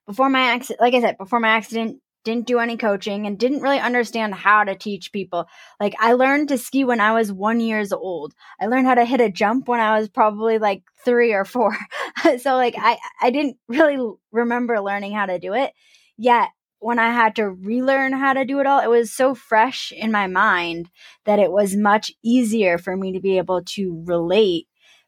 before 0.06 0.30
my 0.30 0.42
accident, 0.42 0.82
like 0.82 0.94
I 0.94 1.02
said, 1.02 1.18
before 1.18 1.40
my 1.40 1.50
accident, 1.50 2.02
didn't 2.24 2.48
do 2.48 2.60
any 2.60 2.78
coaching 2.78 3.28
and 3.28 3.38
didn't 3.38 3.62
really 3.62 3.80
understand 3.80 4.34
how 4.34 4.64
to 4.64 4.76
teach 4.76 5.12
people. 5.12 5.46
Like 5.80 5.96
I 6.00 6.14
learned 6.14 6.50
to 6.50 6.58
ski 6.58 6.84
when 6.84 7.00
I 7.00 7.14
was 7.14 7.32
1 7.32 7.60
years 7.60 7.92
old. 7.92 8.34
I 8.60 8.68
learned 8.68 8.88
how 8.88 8.96
to 8.96 9.06
hit 9.06 9.22
a 9.22 9.30
jump 9.30 9.68
when 9.68 9.80
I 9.80 10.00
was 10.00 10.10
probably 10.10 10.58
like 10.58 10.84
3 11.06 11.34
or 11.34 11.46
4. 11.46 11.78
so 12.40 12.56
like 12.56 12.76
I 12.78 12.98
I 13.22 13.30
didn't 13.30 13.58
really 13.68 13.98
remember 14.32 14.80
learning 14.82 15.14
how 15.14 15.26
to 15.26 15.40
do 15.40 15.54
it. 15.54 15.74
Yet 16.18 16.50
when 16.80 17.00
I 17.00 17.12
had 17.12 17.38
to 17.38 17.50
relearn 17.50 18.12
how 18.12 18.34
to 18.34 18.44
do 18.44 18.60
it 18.60 18.68
all, 18.68 18.82
it 18.82 18.90
was 18.90 19.14
so 19.14 19.34
fresh 19.34 19.94
in 19.96 20.12
my 20.12 20.28
mind 20.28 20.90
that 21.26 21.40
it 21.40 21.52
was 21.52 21.76
much 21.76 22.12
easier 22.24 22.78
for 22.78 22.98
me 22.98 23.14
to 23.14 23.22
be 23.22 23.38
able 23.38 23.64
to 23.64 24.04
relate 24.06 24.68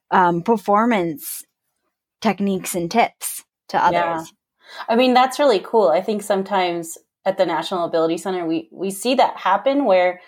um, 0.09 0.41
performance 0.41 1.43
techniques 2.21 2.75
and 2.75 2.89
tips 2.89 3.43
to 3.69 3.77
others. 3.77 3.93
Yeah. 3.93 4.23
I 4.87 4.95
mean, 4.95 5.13
that's 5.13 5.37
really 5.37 5.59
cool. 5.63 5.89
I 5.89 6.01
think 6.01 6.23
sometimes 6.23 6.97
at 7.25 7.37
the 7.37 7.45
National 7.45 7.85
Ability 7.85 8.17
Center, 8.17 8.45
we 8.45 8.69
we 8.71 8.91
see 8.91 9.15
that 9.15 9.37
happen 9.37 9.85
where, 9.85 10.21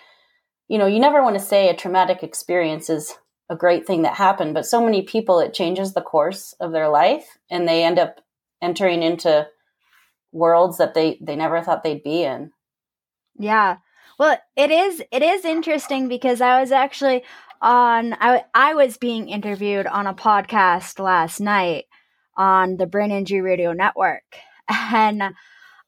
you 0.66 0.78
know, 0.78 0.86
you 0.86 0.98
never 0.98 1.22
want 1.22 1.36
to 1.36 1.44
say 1.44 1.68
a 1.68 1.76
traumatic 1.76 2.22
experience 2.22 2.90
is 2.90 3.14
a 3.48 3.56
great 3.56 3.86
thing 3.86 4.02
that 4.02 4.14
happened, 4.14 4.54
but 4.54 4.66
so 4.66 4.84
many 4.84 5.02
people 5.02 5.40
it 5.40 5.54
changes 5.54 5.94
the 5.94 6.02
course 6.02 6.54
of 6.60 6.72
their 6.72 6.88
life, 6.88 7.38
and 7.50 7.66
they 7.66 7.84
end 7.84 7.98
up 7.98 8.20
entering 8.60 9.02
into 9.02 9.46
worlds 10.32 10.78
that 10.78 10.94
they 10.94 11.18
they 11.20 11.36
never 11.36 11.62
thought 11.62 11.82
they'd 11.82 12.02
be 12.02 12.22
in. 12.22 12.50
Yeah. 13.38 13.78
Well, 14.18 14.38
it 14.56 14.70
is 14.70 15.02
it 15.12 15.22
is 15.22 15.44
interesting 15.44 16.08
because 16.08 16.40
I 16.40 16.60
was 16.60 16.72
actually 16.72 17.22
on 17.62 18.14
I 18.14 18.44
I 18.54 18.74
was 18.74 18.96
being 18.96 19.28
interviewed 19.28 19.86
on 19.86 20.06
a 20.06 20.14
podcast 20.14 20.98
last 20.98 21.40
night 21.40 21.84
on 22.36 22.76
the 22.76 22.86
Brain 22.86 23.10
Injury 23.10 23.40
Radio 23.40 23.72
Network 23.72 24.24
and 24.68 25.22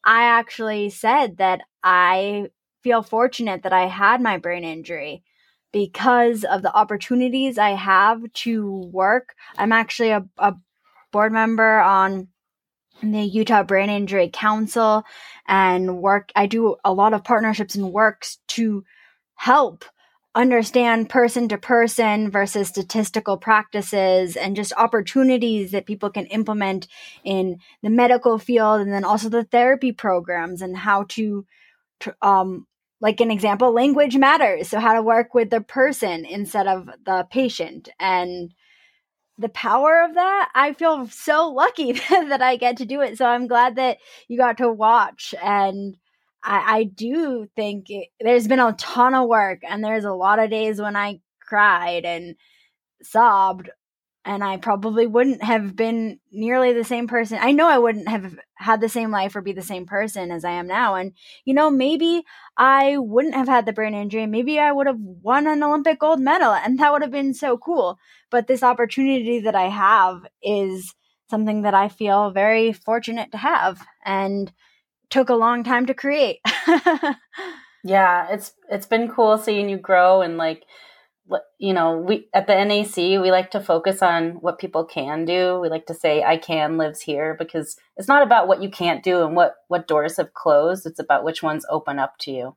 I 0.05 0.25
actually 0.25 0.91
said 0.91 1.39
that 1.39 1.61
I 1.83 2.51
feel 2.83 3.03
fortunate 3.03 3.63
that 3.63 3.73
I 3.73 3.87
had 3.87 4.21
my 4.21 4.39
brain 4.39 4.65
injury 4.65 5.23
because 5.73 6.45
of 6.45 6.63
the 6.63 6.75
opportunities 6.75 7.59
I 7.59 7.71
have 7.71 8.21
to 8.33 8.91
work. 8.93 9.35
I'm 9.57 9.73
actually 9.73 10.11
a, 10.11 10.27
a 10.39 10.55
board 11.13 11.33
member 11.33 11.81
on 11.81 12.29
the 13.03 13.23
Utah 13.23 13.63
Brain 13.63 13.89
Injury 13.89 14.31
Council 14.33 15.05
and 15.47 15.99
work. 15.99 16.33
I 16.35 16.47
do 16.47 16.77
a 16.85 16.93
lot 16.93 17.15
of 17.15 17.25
partnerships 17.25 17.75
and 17.75 17.93
works 17.93 18.39
to 18.49 18.85
help 19.35 19.85
understand 20.35 21.09
person 21.09 21.49
to 21.49 21.59
person 21.59 22.31
versus 22.31 22.69
statistical 22.69 23.37
practices 23.37 24.37
and 24.37 24.55
just 24.55 24.73
opportunities 24.77 25.73
that 25.73 25.87
people 25.87 26.11
can 26.11 26.27
implement 26.27 26.87
in 27.25 27.59
the 27.83 27.91
medical 27.91 28.39
field 28.39 28.81
and 28.81 28.93
then 28.93 29.05
also 29.05 29.29
the 29.29 29.45
therapy 29.45 29.91
programs 29.91 30.63
and 30.63 30.77
how 30.77 31.05
to 31.09 31.45
um 32.23 32.67
like 33.01 33.21
an 33.21 33.31
example 33.31 33.73
language 33.73 34.17
matters. 34.17 34.69
So 34.69 34.79
how 34.79 34.93
to 34.93 35.03
work 35.03 35.35
with 35.35 35.51
the 35.51 35.63
person 35.63 36.25
instead 36.27 36.67
of 36.67 36.89
the 37.05 37.27
patient. 37.31 37.89
And 37.99 38.55
the 39.39 39.49
power 39.49 40.03
of 40.03 40.17
that 40.17 40.51
i 40.55 40.75
feel 40.75 41.07
so 41.07 41.49
lucky 41.49 41.93
that 42.11 42.43
i 42.43 42.57
get 42.57 42.77
to 42.77 42.85
do 42.85 43.01
it. 43.01 43.17
So 43.19 43.27
i'm 43.27 43.49
glad 43.49 43.77
that 43.77 43.99
you 44.29 44.37
got 44.37 44.59
to 44.59 44.71
watch 44.71 45.35
and 45.43 45.97
I, 46.43 46.79
I 46.79 46.85
do 46.85 47.47
think 47.57 47.87
it, 47.91 48.09
there's 48.21 48.49
been 48.49 48.61
a 48.61 48.73
ton 48.75 49.15
of 49.15 49.29
work, 49.29 49.61
and 49.69 49.83
there's 49.85 50.05
a 50.05 50.13
lot 50.13 50.39
of 50.39 50.51
days 50.51 50.81
when 50.81 50.97
I 50.97 51.21
cried 51.41 52.05
and 52.05 52.37
sobbed, 53.03 53.71
and 54.25 54.45
I 54.45 54.59
probably 54.59 55.07
wouldn't 55.07 55.43
have 55.43 55.75
been 55.75 56.21
nearly 56.31 56.73
the 56.73 56.85
same 56.85 57.09
person. 57.09 57.39
I 57.41 57.53
know 57.53 57.69
I 57.69 57.79
wouldn't 57.79 58.09
have 58.09 58.37
had 58.57 58.81
the 58.81 58.89
same 58.89 59.11
life 59.11 59.35
or 59.35 59.41
be 59.41 59.53
the 59.53 59.63
same 59.63 59.87
person 59.87 60.31
as 60.31 60.45
I 60.45 60.51
am 60.51 60.67
now. 60.67 60.95
And, 60.95 61.13
you 61.47 61.55
know, 61.55 61.71
maybe 61.71 62.23
I 62.57 62.99
wouldn't 62.99 63.35
have 63.35 63.49
had 63.49 63.65
the 63.65 63.73
brain 63.73 63.95
injury. 63.95 64.27
Maybe 64.27 64.59
I 64.59 64.73
would 64.73 64.87
have 64.87 65.01
won 65.01 65.47
an 65.47 65.63
Olympic 65.63 66.01
gold 66.01 66.21
medal, 66.21 66.53
and 66.53 66.79
that 66.79 66.93
would 66.93 67.03
have 67.03 67.11
been 67.11 67.33
so 67.33 67.57
cool. 67.57 67.99
But 68.31 68.47
this 68.47 68.63
opportunity 68.63 69.41
that 69.41 69.55
I 69.55 69.69
have 69.69 70.27
is 70.43 70.95
something 71.31 71.63
that 71.63 71.75
I 71.75 71.89
feel 71.89 72.31
very 72.31 72.73
fortunate 72.73 73.33
to 73.33 73.39
have. 73.39 73.81
And 74.05 74.53
took 75.11 75.29
a 75.29 75.35
long 75.35 75.65
time 75.65 75.87
to 75.87 75.95
create. 75.95 76.39
yeah, 77.85 78.29
it's 78.31 78.53
it's 78.71 78.87
been 78.87 79.09
cool 79.09 79.39
seeing 79.39 79.69
you 79.69 79.77
grow 79.77 80.23
and 80.23 80.37
like 80.37 80.65
you 81.59 81.73
know, 81.73 81.97
we 81.97 82.29
at 82.35 82.47
the 82.47 82.65
NAC 82.65 82.97
we 82.97 83.31
like 83.31 83.51
to 83.53 83.61
focus 83.61 84.03
on 84.03 84.33
what 84.41 84.59
people 84.59 84.85
can 84.85 85.25
do. 85.25 85.61
We 85.61 85.69
like 85.69 85.87
to 85.87 85.95
say 85.95 86.23
I 86.23 86.37
can 86.37 86.77
lives 86.77 87.01
here 87.01 87.37
because 87.39 87.77
it's 87.97 88.09
not 88.09 88.23
about 88.23 88.49
what 88.49 88.63
you 88.63 88.71
can't 88.71 89.03
do 89.03 89.25
and 89.25 89.37
what 89.37 89.55
what 89.69 89.87
doors 89.87 90.17
have 90.17 90.35
closed. 90.35 90.87
It's 90.87 90.99
about 90.99 91.25
which 91.25 91.43
ones 91.43 91.67
open 91.71 91.99
up 91.99 92.19
to 92.21 92.33
you. 92.33 92.57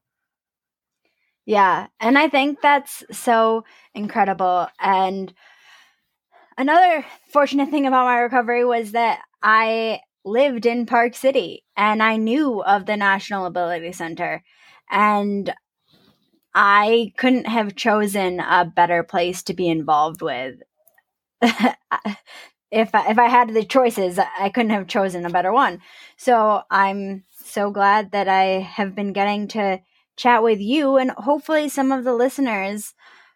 Yeah, 1.46 1.88
and 2.00 2.18
I 2.18 2.30
think 2.30 2.62
that's 2.62 3.04
so 3.12 3.66
incredible 3.94 4.68
and 4.80 5.34
another 6.58 7.06
fortunate 7.30 7.70
thing 7.70 7.86
about 7.86 8.06
my 8.06 8.20
recovery 8.20 8.64
was 8.64 8.92
that 8.92 9.22
I 9.42 10.00
lived 10.26 10.66
in 10.66 10.86
Park 10.86 11.16
City 11.16 11.64
and 11.76 12.02
I 12.02 12.18
knew 12.18 12.62
of 12.64 12.86
the 12.86 12.98
National 12.98 13.46
Ability 13.46 13.92
Center. 13.92 14.44
And 14.90 15.54
I 16.54 17.14
couldn't 17.18 17.48
have 17.48 17.76
chosen 17.76 18.40
a 18.40 18.66
better 18.66 19.04
place 19.04 19.44
to 19.44 19.54
be 19.54 19.68
involved 19.68 20.22
with. 20.22 20.62
if 21.42 22.94
I, 22.94 23.12
if 23.12 23.20
I 23.20 23.28
had 23.28 23.54
the 23.54 23.64
choices, 23.64 24.20
I 24.20 24.50
couldn't 24.50 24.72
have 24.72 24.88
chosen 24.88 25.26
a 25.26 25.30
better 25.30 25.52
one. 25.52 25.80
So 26.18 26.62
I'm 26.70 27.24
so 27.32 27.72
glad 27.72 28.12
that 28.12 28.28
I 28.28 28.62
have 28.62 28.96
been 28.96 29.14
getting 29.14 29.48
to 29.50 29.80
chat 30.16 30.44
with 30.44 30.60
you, 30.60 30.98
and 30.98 31.12
hopefully, 31.12 31.70
some 31.70 31.92
of 31.92 32.04
the 32.04 32.14
listeners 32.14 32.94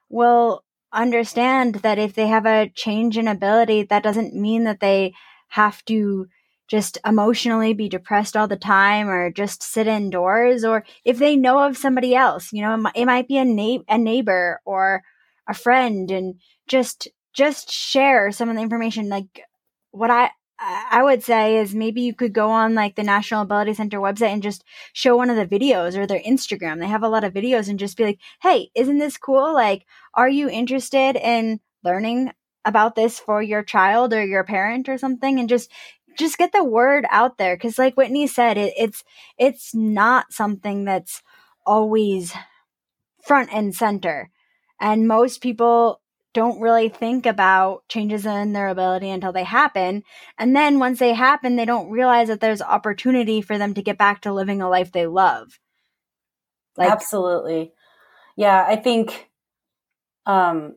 will 0.09 0.63
understand 0.93 1.75
that 1.75 1.99
if 1.99 2.13
they 2.13 2.27
have 2.27 2.45
a 2.45 2.69
change 2.69 3.17
in 3.17 3.27
ability, 3.27 3.83
that 3.83 4.03
doesn't 4.03 4.33
mean 4.33 4.63
that 4.63 4.79
they 4.79 5.13
have 5.49 5.83
to 5.85 6.27
just 6.67 6.97
emotionally 7.05 7.73
be 7.73 7.89
depressed 7.89 8.35
all 8.35 8.47
the 8.47 8.57
time 8.57 9.09
or 9.09 9.31
just 9.31 9.63
sit 9.63 9.87
indoors 9.87 10.63
or 10.63 10.83
if 11.05 11.17
they 11.17 11.35
know 11.35 11.59
of 11.59 11.77
somebody 11.77 12.13
else 12.15 12.51
you 12.51 12.61
know 12.61 12.89
it 12.95 13.05
might 13.05 13.27
be 13.27 13.37
a, 13.37 13.45
na- 13.45 13.83
a 13.87 13.97
neighbor 13.97 14.59
or 14.65 15.01
a 15.47 15.53
friend 15.53 16.11
and 16.11 16.35
just 16.67 17.07
just 17.33 17.71
share 17.71 18.31
some 18.31 18.49
of 18.49 18.55
the 18.55 18.61
information 18.61 19.09
like 19.09 19.41
what 19.91 20.11
i 20.11 20.29
I 20.59 21.03
would 21.03 21.23
say 21.23 21.57
is 21.57 21.75
maybe 21.75 22.01
you 22.01 22.15
could 22.15 22.33
go 22.33 22.49
on 22.49 22.73
like 22.73 22.95
the 22.95 23.03
National 23.03 23.43
Ability 23.43 23.75
Center 23.75 23.99
website 23.99 24.33
and 24.33 24.41
just 24.41 24.63
show 24.91 25.15
one 25.15 25.29
of 25.29 25.35
the 25.35 25.45
videos 25.45 25.95
or 25.95 26.07
their 26.07 26.21
Instagram. 26.21 26.79
They 26.79 26.87
have 26.87 27.03
a 27.03 27.09
lot 27.09 27.23
of 27.23 27.33
videos 27.33 27.69
and 27.69 27.77
just 27.77 27.95
be 27.95 28.03
like, 28.03 28.19
hey, 28.41 28.71
isn't 28.73 28.97
this 28.97 29.17
cool? 29.17 29.53
Like, 29.53 29.85
are 30.15 30.29
you 30.29 30.49
interested 30.49 31.15
in 31.15 31.59
learning 31.83 32.31
about 32.65 32.95
this 32.95 33.19
for 33.19 33.41
your 33.41 33.61
child 33.61 34.13
or 34.13 34.25
your 34.25 34.43
parent 34.43 34.89
or 34.89 34.97
something? 34.97 35.39
And 35.39 35.47
just 35.47 35.69
just 36.17 36.37
get 36.37 36.51
the 36.51 36.63
word 36.63 37.05
out 37.09 37.37
there 37.37 37.55
because 37.55 37.77
like 37.77 37.95
whitney 37.95 38.27
said 38.27 38.57
it, 38.57 38.73
it's 38.77 39.03
it's 39.37 39.73
not 39.73 40.33
something 40.33 40.85
that's 40.85 41.21
always 41.65 42.33
front 43.21 43.49
and 43.53 43.75
center. 43.75 44.29
And 44.79 45.07
most 45.07 45.41
people 45.41 46.01
don't 46.33 46.61
really 46.61 46.87
think 46.89 47.25
about 47.25 47.83
changes 47.89 48.25
in 48.25 48.53
their 48.53 48.67
ability 48.69 49.09
until 49.09 49.31
they 49.31 49.43
happen. 49.43 50.03
And 50.37 50.55
then 50.55 50.79
once 50.79 50.99
they 50.99 51.13
happen 51.13 51.55
they 51.55 51.65
don't 51.65 51.89
realize 51.89 52.27
that 52.27 52.39
there's 52.41 52.61
opportunity 52.61 53.41
for 53.41 53.57
them 53.57 53.73
to 53.73 53.81
get 53.81 53.97
back 53.97 54.21
to 54.21 54.33
living 54.33 54.61
a 54.61 54.69
life 54.69 54.91
they 54.91 55.07
love. 55.07 55.59
Like, 56.77 56.91
absolutely. 56.91 57.73
Yeah 58.35 58.65
i 58.67 58.75
think 58.75 59.29
um 60.25 60.75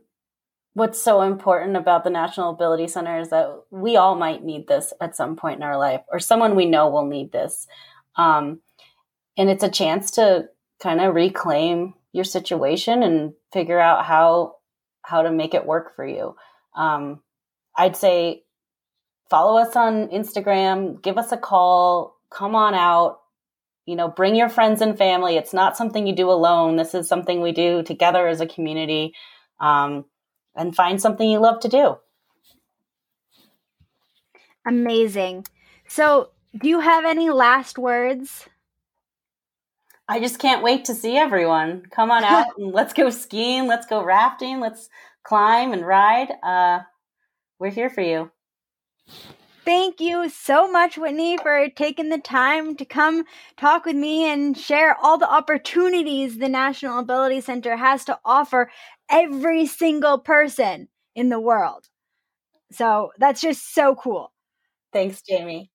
what's 0.74 1.02
so 1.02 1.22
important 1.22 1.76
about 1.76 2.04
the 2.04 2.10
National 2.10 2.50
Ability 2.50 2.88
Center 2.88 3.18
is 3.18 3.30
that 3.30 3.62
we 3.70 3.96
all 3.96 4.14
might 4.14 4.44
need 4.44 4.68
this 4.68 4.92
at 5.00 5.16
some 5.16 5.36
point 5.36 5.56
in 5.56 5.62
our 5.62 5.78
life, 5.78 6.02
or 6.10 6.18
someone 6.18 6.54
we 6.54 6.66
know 6.66 6.88
will 6.88 7.06
need 7.06 7.32
this. 7.32 7.66
Um, 8.16 8.60
and 9.36 9.50
it's 9.50 9.64
a 9.64 9.70
chance 9.70 10.12
to 10.12 10.48
kind 10.80 11.00
of 11.00 11.14
reclaim 11.14 11.94
your 12.12 12.24
situation 12.24 13.02
and 13.02 13.32
figure 13.52 13.80
out 13.80 14.04
how 14.04 14.56
how 15.02 15.22
to 15.22 15.30
make 15.30 15.54
it 15.54 15.66
work 15.66 15.96
for 15.96 16.06
you. 16.06 16.36
Um, 16.76 17.20
I'd 17.76 17.96
say 17.96 18.44
follow 19.28 19.60
us 19.60 19.74
on 19.76 20.08
Instagram, 20.08 21.02
give 21.02 21.18
us 21.18 21.32
a 21.32 21.36
call, 21.36 22.16
come 22.30 22.54
on 22.54 22.74
out. 22.74 23.18
You 23.86 23.96
know, 23.96 24.08
bring 24.08 24.36
your 24.36 24.48
friends 24.48 24.82
and 24.82 24.96
family. 24.96 25.36
It's 25.36 25.54
not 25.54 25.76
something 25.76 26.06
you 26.06 26.14
do 26.14 26.30
alone. 26.30 26.76
This 26.76 26.94
is 26.94 27.08
something 27.08 27.40
we 27.40 27.50
do 27.50 27.82
together 27.82 28.28
as 28.28 28.40
a 28.40 28.46
community. 28.46 29.14
Um, 29.58 30.04
and 30.54 30.74
find 30.74 31.00
something 31.00 31.28
you 31.28 31.38
love 31.38 31.60
to 31.60 31.68
do. 31.68 31.96
Amazing. 34.66 35.46
So, 35.88 36.30
do 36.58 36.68
you 36.68 36.80
have 36.80 37.04
any 37.04 37.30
last 37.30 37.78
words? 37.78 38.46
I 40.08 40.18
just 40.18 40.40
can't 40.40 40.62
wait 40.62 40.84
to 40.86 40.94
see 40.94 41.16
everyone. 41.16 41.84
Come 41.90 42.10
on 42.10 42.24
out 42.24 42.46
and 42.58 42.72
let's 42.72 42.92
go 42.92 43.10
skiing, 43.10 43.68
let's 43.68 43.86
go 43.86 44.02
rafting, 44.02 44.60
let's 44.60 44.88
climb 45.22 45.72
and 45.72 45.86
ride. 45.86 46.32
Uh, 46.42 46.80
we're 47.58 47.70
here 47.70 47.90
for 47.90 48.00
you. 48.00 48.30
Thank 49.70 50.00
you 50.00 50.28
so 50.28 50.68
much, 50.68 50.98
Whitney, 50.98 51.36
for 51.36 51.68
taking 51.68 52.08
the 52.08 52.18
time 52.18 52.74
to 52.74 52.84
come 52.84 53.24
talk 53.56 53.84
with 53.84 53.94
me 53.94 54.24
and 54.24 54.58
share 54.58 54.96
all 55.00 55.16
the 55.16 55.30
opportunities 55.30 56.38
the 56.38 56.48
National 56.48 56.98
Ability 56.98 57.40
Center 57.42 57.76
has 57.76 58.04
to 58.06 58.18
offer 58.24 58.72
every 59.08 59.66
single 59.66 60.18
person 60.18 60.88
in 61.14 61.28
the 61.28 61.38
world. 61.38 61.88
So 62.72 63.12
that's 63.18 63.40
just 63.40 63.74
so 63.74 63.94
cool. 63.94 64.32
Thanks, 64.92 65.22
Jamie. 65.22 65.68